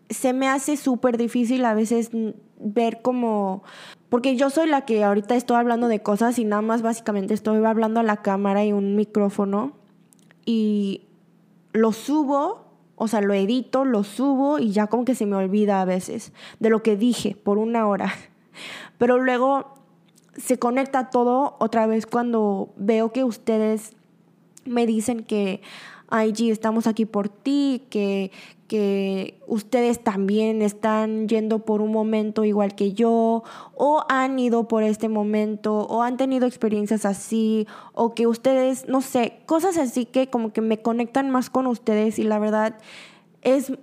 [0.09, 2.11] se me hace súper difícil a veces
[2.59, 3.63] ver como,
[4.09, 7.63] porque yo soy la que ahorita estoy hablando de cosas y nada más básicamente estoy
[7.63, 9.73] hablando a la cámara y un micrófono
[10.45, 11.01] y
[11.73, 12.63] lo subo
[12.95, 16.31] o sea, lo edito, lo subo y ya como que se me olvida a veces
[16.59, 18.13] de lo que dije por una hora.
[18.97, 19.72] Pero luego
[20.37, 23.93] se conecta todo otra vez cuando veo que ustedes
[24.65, 25.61] me dicen que,
[26.09, 28.31] ay, G, estamos aquí por ti, que,
[28.67, 33.43] que ustedes también están yendo por un momento igual que yo,
[33.75, 39.01] o han ido por este momento, o han tenido experiencias así, o que ustedes, no
[39.01, 42.77] sé, cosas así que como que me conectan más con ustedes y la verdad
[43.41, 43.73] es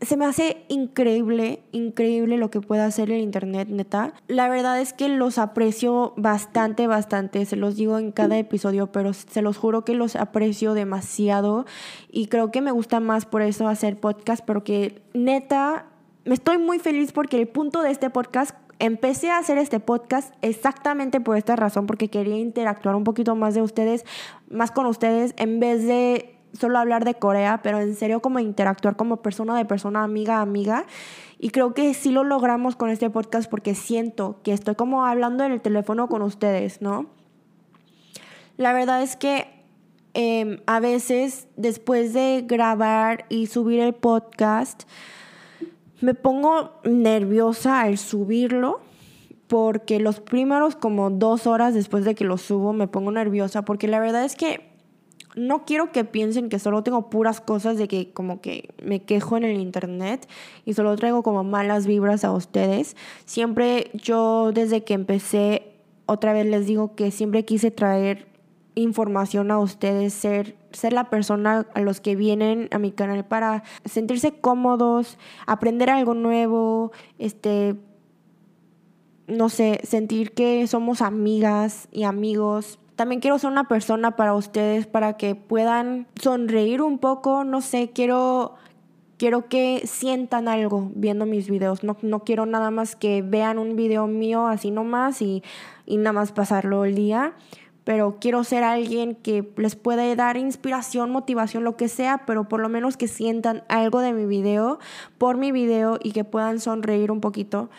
[0.00, 4.12] se me hace increíble, increíble lo que puede hacer el Internet, neta.
[4.28, 7.44] La verdad es que los aprecio bastante, bastante.
[7.46, 11.66] Se los digo en cada episodio, pero se los juro que los aprecio demasiado.
[12.10, 15.86] Y creo que me gusta más por eso hacer podcast, porque neta,
[16.24, 20.32] me estoy muy feliz porque el punto de este podcast empecé a hacer este podcast
[20.42, 24.04] exactamente por esta razón, porque quería interactuar un poquito más de ustedes,
[24.48, 28.96] más con ustedes, en vez de solo hablar de Corea, pero en serio como interactuar
[28.96, 30.86] como persona de persona, amiga a amiga.
[31.38, 35.44] Y creo que sí lo logramos con este podcast porque siento que estoy como hablando
[35.44, 37.06] en el teléfono con ustedes, ¿no?
[38.56, 39.46] La verdad es que
[40.14, 44.82] em, a veces después de grabar y subir el podcast,
[46.00, 48.80] me pongo nerviosa al subirlo
[49.48, 53.88] porque los primeros como dos horas después de que lo subo me pongo nerviosa porque
[53.88, 54.68] la verdad es que
[55.38, 59.36] no quiero que piensen que solo tengo puras cosas de que como que me quejo
[59.36, 60.28] en el internet
[60.64, 62.96] y solo traigo como malas vibras a ustedes.
[63.24, 65.72] Siempre yo desde que empecé,
[66.06, 68.26] otra vez les digo que siempre quise traer
[68.74, 73.62] información a ustedes, ser, ser la persona a los que vienen a mi canal para
[73.84, 77.76] sentirse cómodos, aprender algo nuevo, este,
[79.26, 84.88] no sé, sentir que somos amigas y amigos también quiero ser una persona para ustedes,
[84.88, 88.56] para que puedan sonreír un poco, no sé, quiero,
[89.18, 91.84] quiero que sientan algo viendo mis videos.
[91.84, 95.44] No, no quiero nada más que vean un video mío así nomás y,
[95.86, 97.34] y nada más pasarlo el día
[97.84, 102.60] pero quiero ser alguien que les pueda dar inspiración, motivación, lo que sea, pero por
[102.60, 104.78] lo menos que sientan algo de mi video,
[105.16, 107.70] por mi video y que puedan sonreír un poquito.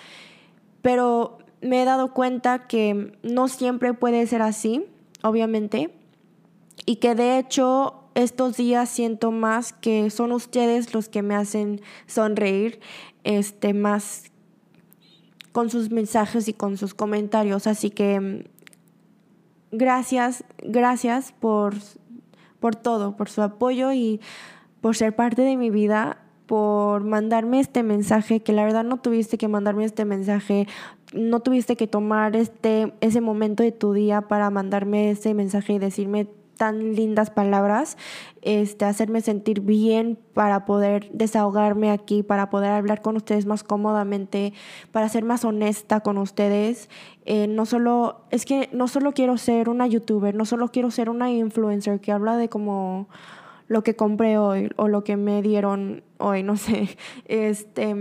[0.82, 4.88] Pero me he dado cuenta que no siempre puede ser así
[5.24, 5.94] obviamente,
[6.86, 11.82] y que de hecho estos días siento más que son ustedes los que me hacen
[12.08, 12.80] sonreír,
[13.24, 14.32] este, más
[15.52, 17.68] con sus mensajes y con sus comentarios.
[17.68, 18.44] Así que mm,
[19.72, 21.76] gracias, gracias por,
[22.60, 24.20] por todo, por su apoyo y
[24.82, 26.18] por ser parte de mi vida
[26.50, 30.68] por mandarme este mensaje, que la verdad no tuviste que mandarme este mensaje,
[31.14, 35.80] no tuviste que tomar este, ese momento de tu día para mandarme ese mensaje y
[35.80, 36.28] decirme
[36.60, 37.98] tan lindas palabras,
[38.42, 44.54] este, hacerme sentir bien para poder desahogarme aquí, para poder hablar con ustedes más cómodamente,
[44.92, 46.90] para ser más honesta con ustedes.
[47.26, 51.10] Eh, no solo, es que no solo quiero ser una youtuber, no solo quiero ser
[51.10, 53.08] una influencer que habla de como
[53.70, 56.98] lo que compré hoy o lo que me dieron hoy, no sé.
[57.26, 57.96] Este,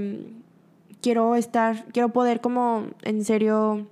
[1.00, 3.86] quiero estar, quiero poder como en serio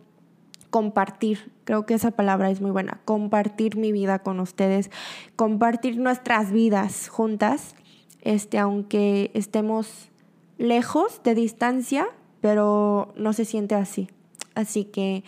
[0.71, 4.91] compartir, creo que esa palabra es muy buena, compartir mi vida con ustedes,
[5.37, 7.75] compartir nuestras vidas juntas,
[8.21, 10.11] este, aunque estemos
[10.59, 12.07] lejos de distancia,
[12.41, 14.09] pero no se siente así.
[14.55, 15.25] Así que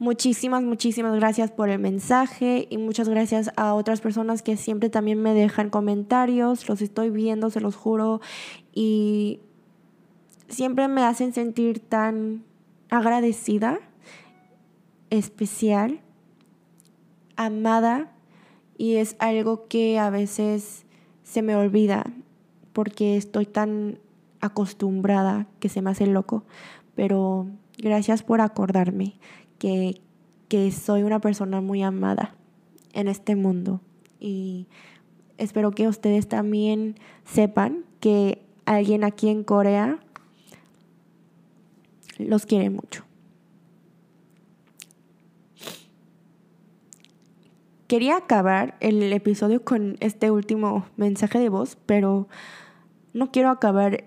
[0.00, 5.20] Muchísimas, muchísimas gracias por el mensaje y muchas gracias a otras personas que siempre también
[5.20, 6.68] me dejan comentarios.
[6.68, 8.20] Los estoy viendo, se los juro.
[8.72, 9.40] Y
[10.48, 12.44] siempre me hacen sentir tan
[12.90, 13.78] agradecida,
[15.10, 16.00] especial,
[17.36, 18.12] amada.
[18.76, 20.86] Y es algo que a veces
[21.24, 22.04] se me olvida
[22.72, 23.98] porque estoy tan
[24.40, 26.44] acostumbrada que se me hace loco.
[26.94, 29.14] Pero gracias por acordarme
[29.58, 30.00] que,
[30.72, 32.34] soy una persona muy amada
[32.92, 33.80] en este mundo.
[34.18, 34.66] Y
[35.36, 39.98] espero que ustedes también sepan que alguien aquí en Corea
[42.18, 43.04] los quiere mucho.
[47.86, 52.28] Quería acabar el episodio con este último mensaje de voz, pero
[53.14, 54.04] no quiero acabar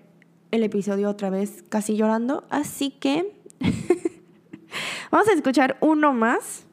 [0.52, 3.32] el episodio otra vez casi llorando, así que
[5.10, 6.64] Vamos a escuchar uno más,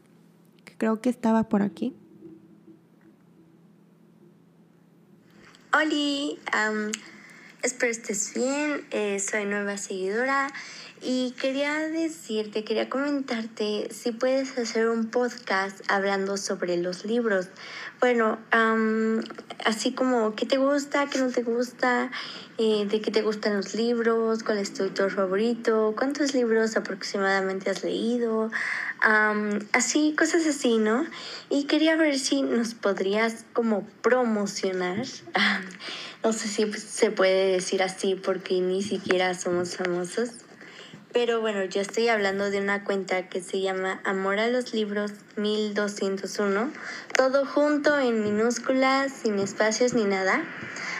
[0.65, 1.93] que creo que estaba por aquí.
[5.73, 6.39] Oli,
[7.61, 10.51] espero estés bien, eh, soy nueva seguidora
[11.01, 17.47] y quería decirte, quería comentarte si puedes hacer un podcast hablando sobre los libros.
[18.01, 18.37] Bueno,
[19.65, 22.11] así como qué te gusta, qué no te gusta,
[22.57, 27.69] eh, de qué te gustan los libros, cuál es tu autor favorito, cuántos libros aproximadamente
[27.69, 28.51] has leído,
[29.71, 31.05] así, cosas así, ¿no?
[31.49, 35.05] Y quería ver si nos podrías como promocionar.
[36.23, 40.31] no sé si se puede decir así porque ni siquiera somos famosos.
[41.11, 45.11] Pero bueno, yo estoy hablando de una cuenta que se llama Amor a los Libros
[45.37, 46.71] 1201.
[47.15, 50.43] Todo junto en minúsculas, sin espacios ni nada.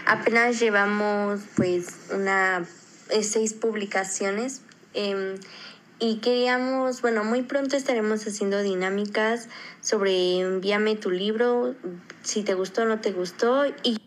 [0.08, 2.66] Apenas llevamos pues una
[3.10, 4.62] eh, seis publicaciones.
[4.96, 5.36] Em,
[6.00, 9.48] y queríamos, bueno, muy pronto estaremos haciendo dinámicas
[9.82, 11.76] sobre envíame tu libro,
[12.24, 13.68] si te gustó o no te gustó.
[13.84, 14.02] Y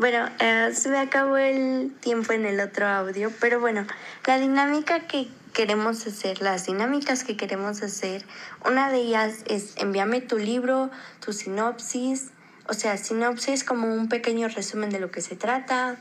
[0.00, 3.86] bueno, eh, se me acabó el tiempo en el otro audio, pero bueno,
[4.26, 8.24] la dinámica que queremos hacer, las dinámicas que queremos hacer,
[8.64, 10.90] una de ellas es envíame tu libro,
[11.22, 12.30] tu sinopsis,
[12.66, 15.98] o sea, sinopsis como un pequeño resumen de lo que se trata.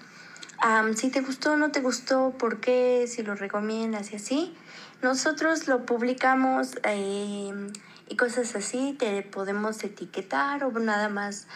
[0.96, 4.56] si te gustó no te gustó, por qué, si lo recomiendas y así.
[5.02, 7.74] Nosotros lo publicamos em,
[8.08, 11.48] y cosas así, te podemos etiquetar o nada más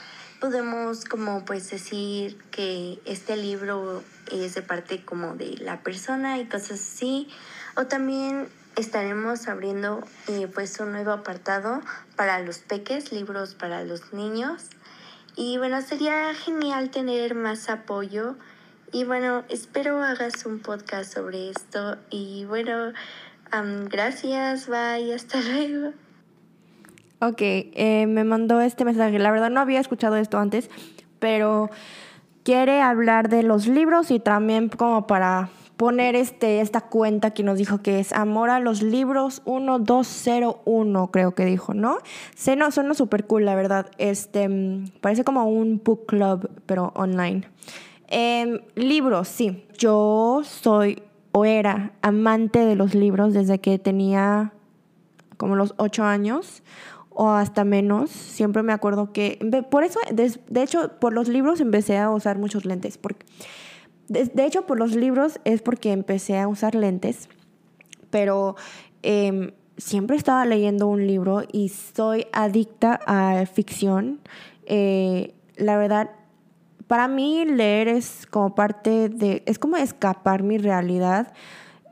[0.44, 6.48] podemos como pues decir que este libro es de parte como de la persona y
[6.48, 7.30] cosas así.
[7.78, 11.80] O también estaremos abriendo eh, pues un nuevo apartado
[12.18, 14.66] para los peques, libros para los niños.
[15.38, 18.36] Y bueno, sería genial tener más apoyo.
[18.92, 21.96] Y bueno, espero hagas un podcast sobre esto.
[22.10, 22.92] Y bueno,
[23.90, 25.94] gracias, bye, hasta luego.
[27.26, 29.18] Ok, eh, me mandó este mensaje.
[29.18, 30.70] La verdad no había escuchado esto antes,
[31.20, 31.70] pero
[32.44, 37.58] quiere hablar de los libros y también como para poner este, esta cuenta que nos
[37.58, 42.00] dijo que es Amor a los Libros 1201, creo que dijo, ¿no?
[42.36, 43.90] Se no, suena súper cool, la verdad.
[43.98, 44.50] Este,
[45.00, 47.48] parece como un book club, pero online.
[48.08, 49.66] Em, libros, sí.
[49.78, 51.02] Yo soy
[51.32, 54.52] o era amante de los libros desde que tenía
[55.38, 56.64] como los ocho años
[57.16, 58.10] o hasta menos.
[58.10, 59.40] Siempre me acuerdo que,
[59.70, 62.98] por eso, de, hecho, por los libros empecé a usar muchos lentes.
[62.98, 63.26] Porque,
[64.08, 67.30] de, hecho, por los libros es porque empecé a usar lentes,
[68.10, 68.56] pero
[69.02, 74.20] em, siempre estaba leyendo un libro y soy adicta a ficción.
[74.66, 76.10] Eh, la verdad,
[76.88, 81.34] para mí leer es como parte de, es como escapar mi realidad.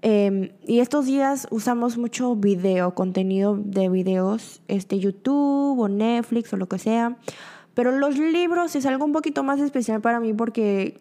[0.02, 6.58] Em, y estos días usamos mucho video, contenido de videos, este, YouTube o Netflix o
[6.58, 7.18] lo que sea.
[7.74, 11.00] Pero los libros es algo un poquito más especial para mí porque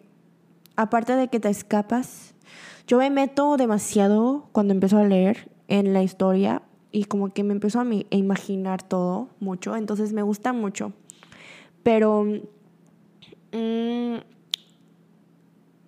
[0.75, 2.33] aparte de que te escapas,
[2.87, 7.53] yo me meto demasiado cuando empiezo a leer en la historia y como que me
[7.53, 10.93] empiezo a, imaginar todo mucho, entonces me gusta mucho.
[11.83, 12.23] Pero
[13.51, 14.15] mm,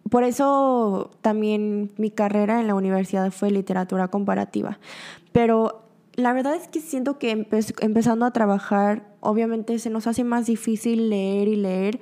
[0.09, 4.79] por eso también mi carrera en la universidad fue literatura comparativa.
[5.31, 5.83] Pero
[6.15, 7.47] la verdad es que siento que
[7.79, 11.99] empezando a trabajar, obviamente se nos hace más difícil leer y leer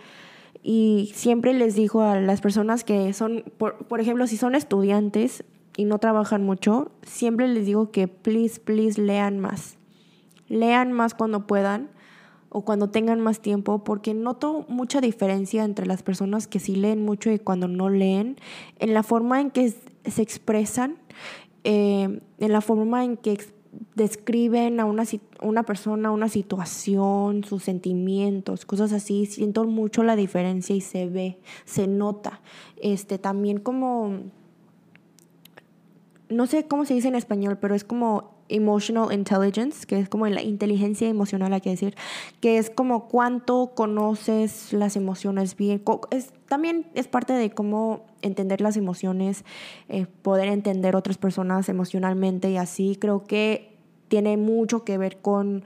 [0.64, 5.44] y siempre les digo a las personas que son, por, ejemplo, si son estudiantes
[5.76, 9.78] y no trabajan mucho, siempre les digo que please, please lean más.
[10.50, 11.90] Lean más cuando puedan
[12.52, 17.04] o cuando tengan más tiempo, porque noto mucha diferencia entre las personas que sí leen
[17.04, 18.36] mucho y cuando no leen,
[18.80, 19.74] en la forma en que
[20.06, 20.98] se expresan,
[21.64, 23.38] eh, en la forma en que
[23.96, 25.04] describen a una,
[25.42, 31.40] una persona, una situación, sus sentimientos, cosas así, siento mucho la diferencia y se ve,
[31.64, 32.42] se nota.
[32.82, 34.24] Este, también como,
[36.28, 40.28] no sé cómo se dice en español, pero es como emotional intelligence, que es como
[40.28, 41.96] la inteligencia emocional, hay que decir,
[42.40, 45.82] que es como cuánto conoces las emociones bien.
[46.12, 49.46] Es, también es parte de cómo entender las emociones,
[49.90, 52.98] eh, poder entender otras personas emocionalmente y así.
[53.00, 53.78] Creo que
[54.08, 55.64] tiene mucho que ver con,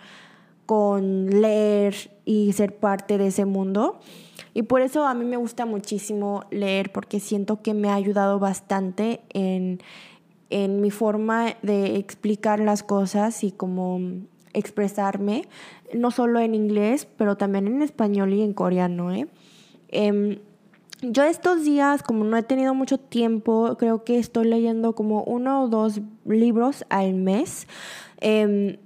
[0.66, 4.00] con leer y ser parte de ese mundo.
[4.54, 8.40] Y por eso a mí me gusta muchísimo leer porque siento que me ha ayudado
[8.40, 9.82] bastante en
[10.50, 14.00] en mi forma de explicar las cosas y como
[14.54, 15.48] expresarme,
[15.93, 19.14] no solo en inglés, pero también en español y en coreano.
[19.14, 19.28] ¿eh?
[19.89, 20.39] Em,
[21.02, 25.64] yo estos días, como no he tenido mucho tiempo, creo que estoy leyendo como uno
[25.64, 27.68] o dos libros al mes.
[28.22, 28.78] Em,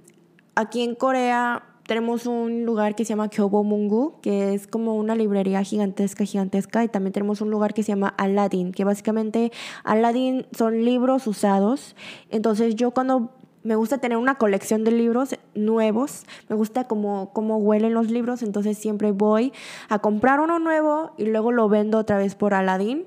[0.54, 5.16] aquí en Corea tenemos un lugar que se llama Kyobo Mungu, que es como una
[5.16, 6.84] librería gigantesca, gigantesca.
[6.84, 9.50] Y también tenemos un lugar que se llama Aladdin, que básicamente
[9.82, 11.96] Aladdin son libros usados.
[12.28, 13.32] Entonces yo cuando
[13.64, 18.44] me gusta tener una colección de libros nuevos, me gusta como cómo huelen los libros,
[18.44, 19.52] entonces siempre voy
[19.88, 23.04] a comprar uno nuevo y luego lo vendo otra vez por Aladdin.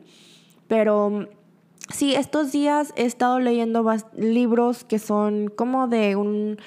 [0.67, 1.29] Pero
[1.89, 6.57] sí, estos días he estado leyendo libros que son como de un,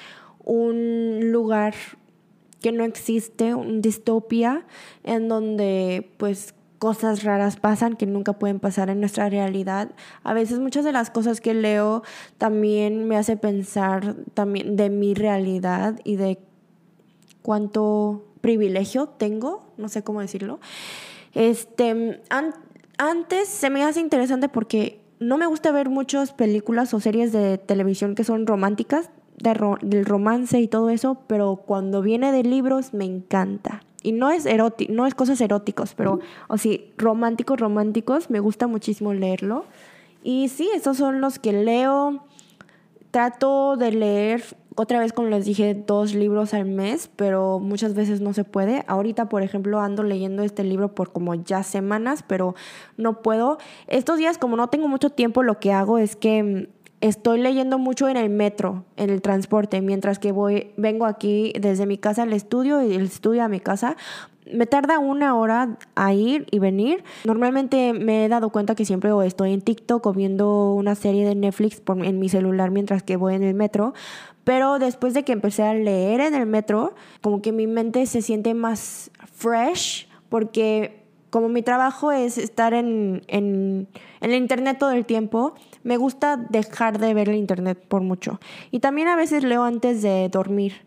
[0.47, 1.75] un lugar
[2.61, 4.66] que no existe, una distopia
[5.04, 9.90] en donde pues cosas raras pasan que nunca pueden pasar en nuestra realidad.
[10.22, 12.02] A veces muchas de las cosas que leo
[12.38, 16.38] también me hace pensar también de mi realidad y de
[17.42, 20.61] cuánto privilegio tengo, no sé cómo decirlo.
[21.34, 22.22] Este,
[22.98, 27.59] antes se me hace interesante porque no me gusta ver muchas películas o series de
[27.59, 33.05] televisión que son románticas, del romance y todo eso, pero cuando viene de libros me
[33.05, 33.82] encanta.
[34.03, 38.66] Y no es erótico, no es cosas eróticos, pero o sí, románticos, románticos, me gusta
[38.66, 39.64] muchísimo leerlo.
[40.22, 42.24] Y sí, esos son los que leo.
[43.11, 44.43] Trato de leer
[44.76, 48.84] otra vez, como les dije, dos libros al mes, pero muchas veces no se puede.
[48.87, 52.55] Ahorita, por ejemplo, ando leyendo este libro por como ya semanas, pero
[52.99, 53.57] no puedo.
[53.87, 56.76] Estos días, como no tengo mucho tiempo, lo que hago es que mm,
[57.09, 61.86] estoy leyendo mucho en el metro, en el transporte, mientras que voy, vengo aquí desde
[61.86, 63.96] mi casa al estudio y el estudio a mi casa.
[64.52, 67.02] Me tarda una hora a ir y venir.
[67.24, 71.34] Normalmente me he dado cuenta que siempre estoy en TikTok o viendo una serie de
[71.34, 73.92] Netflix en mi celular mientras que voy en el metro.
[74.44, 78.22] Pero después de que empecé a leer en el metro, como que mi mente se
[78.22, 83.89] siente más fresh porque como mi trabajo es estar en, en,
[84.20, 88.41] el internet todo el tiempo, me gusta dejar de ver el internet por mucho.
[88.70, 90.87] Y también a veces leo antes de dormir,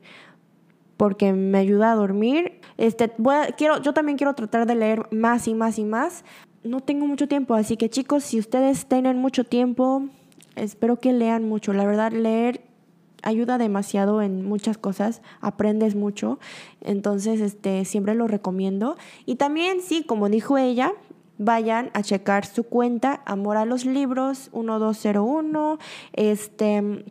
[0.97, 2.61] porque me ayuda a dormir.
[2.77, 3.11] Este,
[3.57, 6.23] quiero, yo también quiero tratar de leer más y más y más.
[6.63, 10.03] No tengo mucho tiempo, así que chicos, si ustedes tienen mucho tiempo,
[10.55, 11.73] espero que lean mucho.
[11.73, 12.68] La verdad, leer
[13.23, 16.39] ayuda demasiado en muchas cosas, aprendes mucho,
[16.81, 20.93] entonces este siempre lo recomiendo y también sí, como dijo ella,
[21.37, 25.79] vayan a checar su cuenta Amor a los Libros 1201,
[26.13, 27.05] este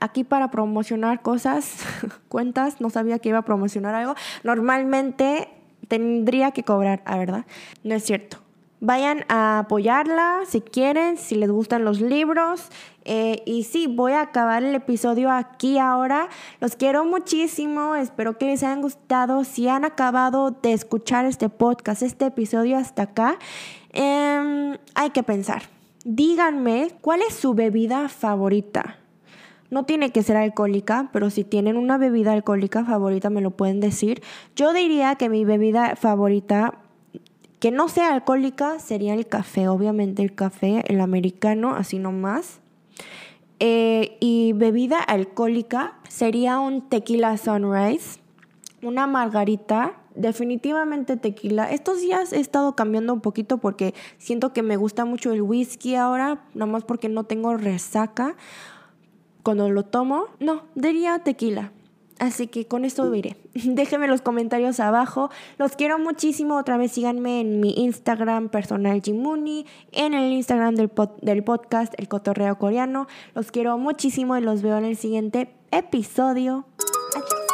[0.00, 1.78] aquí para promocionar cosas,
[2.28, 5.48] cuentas, no sabía que iba a promocionar algo, normalmente
[5.88, 7.46] tendría que cobrar, a verdad,
[7.84, 8.38] no es cierto.
[8.80, 12.68] Vayan a apoyarla si quieren, si les gustan los libros.
[13.10, 16.28] Eh, y sí, voy a acabar el episodio aquí ahora.
[16.60, 19.44] Los quiero muchísimo, espero que les hayan gustado.
[19.44, 23.38] Si han acabado de escuchar este podcast, este episodio hasta acá,
[23.94, 25.62] em, hay que pensar.
[26.04, 28.98] Díganme cuál es su bebida favorita.
[29.70, 33.80] No tiene que ser alcohólica, pero si tienen una bebida alcohólica favorita me lo pueden
[33.80, 34.22] decir.
[34.54, 36.74] Yo diría que mi bebida favorita
[37.58, 42.60] que no sea alcohólica sería el café, obviamente el café, el americano, así nomás.
[43.60, 48.20] Eh, y bebida alcohólica sería un tequila sunrise,
[48.82, 51.70] una margarita, definitivamente tequila.
[51.70, 55.96] Estos días he estado cambiando un poquito porque siento que me gusta mucho el whisky
[55.96, 58.36] ahora, nomás porque no tengo resaca.
[59.42, 61.72] Cuando lo tomo, no, diría tequila.
[62.18, 63.36] Así que con esto iré.
[63.54, 65.30] Déjenme los comentarios abajo.
[65.56, 66.56] Los quiero muchísimo.
[66.56, 70.90] Otra vez síganme en mi Instagram personal Jimuni, en el Instagram del,
[71.22, 73.06] del podcast El Cotorreo Coreano.
[73.34, 76.66] Los quiero muchísimo y los veo en el siguiente episodio.
[77.14, 77.47] Adiós.